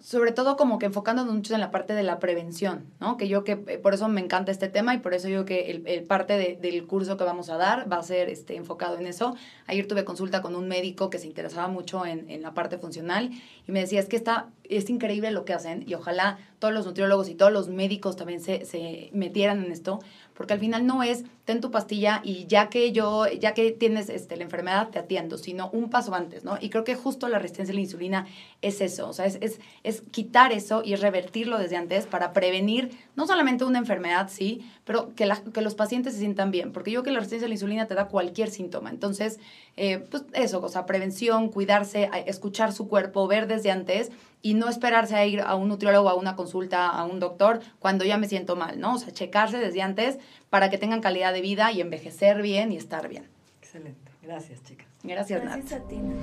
sobre 0.00 0.30
todo 0.30 0.56
como 0.56 0.78
que 0.78 0.86
enfocándonos 0.86 1.34
mucho 1.34 1.54
en 1.54 1.60
la 1.60 1.70
parte 1.70 1.94
de 1.94 2.02
la 2.04 2.18
prevención, 2.20 2.84
¿no? 3.00 3.16
Que 3.16 3.26
yo 3.28 3.42
que 3.44 3.52
eh, 3.66 3.78
por 3.78 3.92
eso 3.94 4.08
me 4.08 4.20
encanta 4.20 4.52
este 4.52 4.68
tema 4.68 4.94
y 4.94 4.98
por 4.98 5.14
eso 5.14 5.28
yo 5.28 5.44
que 5.44 5.70
el, 5.84 6.02
parte 6.04 6.36
de- 6.38 6.56
del 6.60 6.86
curso 6.86 7.16
que 7.16 7.24
vamos 7.24 7.50
a 7.50 7.56
dar 7.56 7.90
va 7.90 7.96
a 7.96 8.02
ser 8.02 8.28
este, 8.28 8.54
enfocado 8.56 8.98
en 8.98 9.06
eso. 9.06 9.34
Ayer 9.66 9.86
tuve 9.88 10.04
consulta 10.04 10.42
con 10.42 10.54
un 10.54 10.68
médico 10.68 11.10
que 11.10 11.18
se 11.18 11.26
interesaba 11.26 11.66
mucho 11.68 12.06
en, 12.06 12.30
en 12.30 12.42
la 12.42 12.54
parte 12.54 12.78
funcional 12.78 13.30
y 13.66 13.72
me 13.72 13.80
decía, 13.80 13.98
es 13.98 14.06
que 14.06 14.16
está, 14.16 14.48
es 14.64 14.88
increíble 14.90 15.30
lo 15.32 15.44
que 15.44 15.54
hacen 15.54 15.82
y 15.88 15.94
ojalá 15.94 16.38
todos 16.58 16.72
los 16.72 16.86
nutriólogos 16.86 17.28
y 17.28 17.34
todos 17.34 17.52
los 17.52 17.68
médicos 17.68 18.16
también 18.16 18.40
se, 18.40 18.64
se 18.64 19.10
metieran 19.12 19.64
en 19.64 19.72
esto, 19.72 19.98
porque 20.36 20.52
al 20.54 20.60
final 20.60 20.86
no 20.86 21.02
es 21.02 21.24
ten 21.44 21.60
tu 21.60 21.70
pastilla 21.70 22.20
y 22.24 22.46
ya 22.46 22.68
que 22.68 22.90
yo, 22.92 23.26
ya 23.28 23.54
que 23.54 23.70
tienes 23.70 24.08
este, 24.08 24.36
la 24.36 24.42
enfermedad, 24.42 24.88
te 24.90 24.98
atiendo, 24.98 25.38
sino 25.38 25.70
un 25.70 25.90
paso 25.90 26.12
antes, 26.14 26.44
¿no? 26.44 26.58
Y 26.60 26.70
creo 26.70 26.82
que 26.84 26.96
justo 26.96 27.28
la 27.28 27.38
resistencia 27.38 27.72
a 27.72 27.76
la 27.76 27.80
insulina 27.80 28.26
es 28.62 28.80
eso, 28.80 29.08
o 29.08 29.12
sea, 29.12 29.26
es, 29.26 29.38
es, 29.40 29.60
es 29.84 30.02
quitar 30.10 30.52
eso 30.52 30.82
y 30.84 30.96
revertirlo 30.96 31.58
desde 31.58 31.76
antes 31.76 32.06
para 32.06 32.32
prevenir 32.32 32.90
no 33.14 33.26
solamente 33.28 33.64
una 33.64 33.78
enfermedad, 33.78 34.28
sí, 34.28 34.66
pero 34.84 35.14
que, 35.14 35.26
la- 35.26 35.42
que 35.42 35.60
los 35.60 35.74
pacientes 35.76 36.14
se 36.14 36.18
sientan 36.20 36.50
bien, 36.50 36.72
porque 36.72 36.90
yo 36.90 37.02
creo 37.02 37.04
que 37.04 37.10
la 37.12 37.18
resistencia 37.20 37.46
a 37.46 37.48
la 37.48 37.54
insulina 37.54 37.86
te 37.86 37.94
da 37.94 38.08
cualquier 38.08 38.50
síntoma. 38.50 38.90
Entonces, 38.90 39.38
eh, 39.76 39.98
pues 40.10 40.24
eso, 40.32 40.60
o 40.60 40.68
sea, 40.68 40.84
prevención, 40.86 41.48
cuidarse, 41.50 42.10
escuchar 42.26 42.72
su 42.72 42.88
cuerpo, 42.88 43.26
ver 43.28 43.46
desde 43.46 43.70
antes 43.70 44.10
y 44.46 44.54
no 44.54 44.68
esperarse 44.68 45.16
a 45.16 45.26
ir 45.26 45.40
a 45.40 45.56
un 45.56 45.66
nutriólogo, 45.66 46.08
a 46.08 46.14
una 46.14 46.36
consulta, 46.36 46.86
a 46.88 47.04
un 47.04 47.18
doctor 47.18 47.58
cuando 47.80 48.04
ya 48.04 48.16
me 48.16 48.28
siento 48.28 48.54
mal, 48.54 48.78
¿no? 48.78 48.94
O 48.94 48.98
sea, 48.98 49.12
checarse 49.12 49.58
desde 49.58 49.82
antes 49.82 50.18
para 50.50 50.70
que 50.70 50.78
tengan 50.78 51.00
calidad 51.00 51.32
de 51.32 51.40
vida 51.40 51.72
y 51.72 51.80
envejecer 51.80 52.42
bien 52.42 52.70
y 52.70 52.76
estar 52.76 53.08
bien. 53.08 53.28
Excelente. 53.60 54.12
Gracias, 54.22 54.62
chicas. 54.62 54.86
Gracias, 55.02 55.42
Nat. 55.42 55.56
Gracias 55.56 55.80
a 55.80 55.88
ti, 55.88 55.96
Nat. 55.96 56.16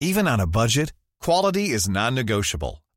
Even 0.00 0.28
on 0.28 0.38
a 0.38 0.46
budget, 0.46 0.92
quality 1.20 1.70
is 1.70 1.88
non-negotiable. 1.88 2.84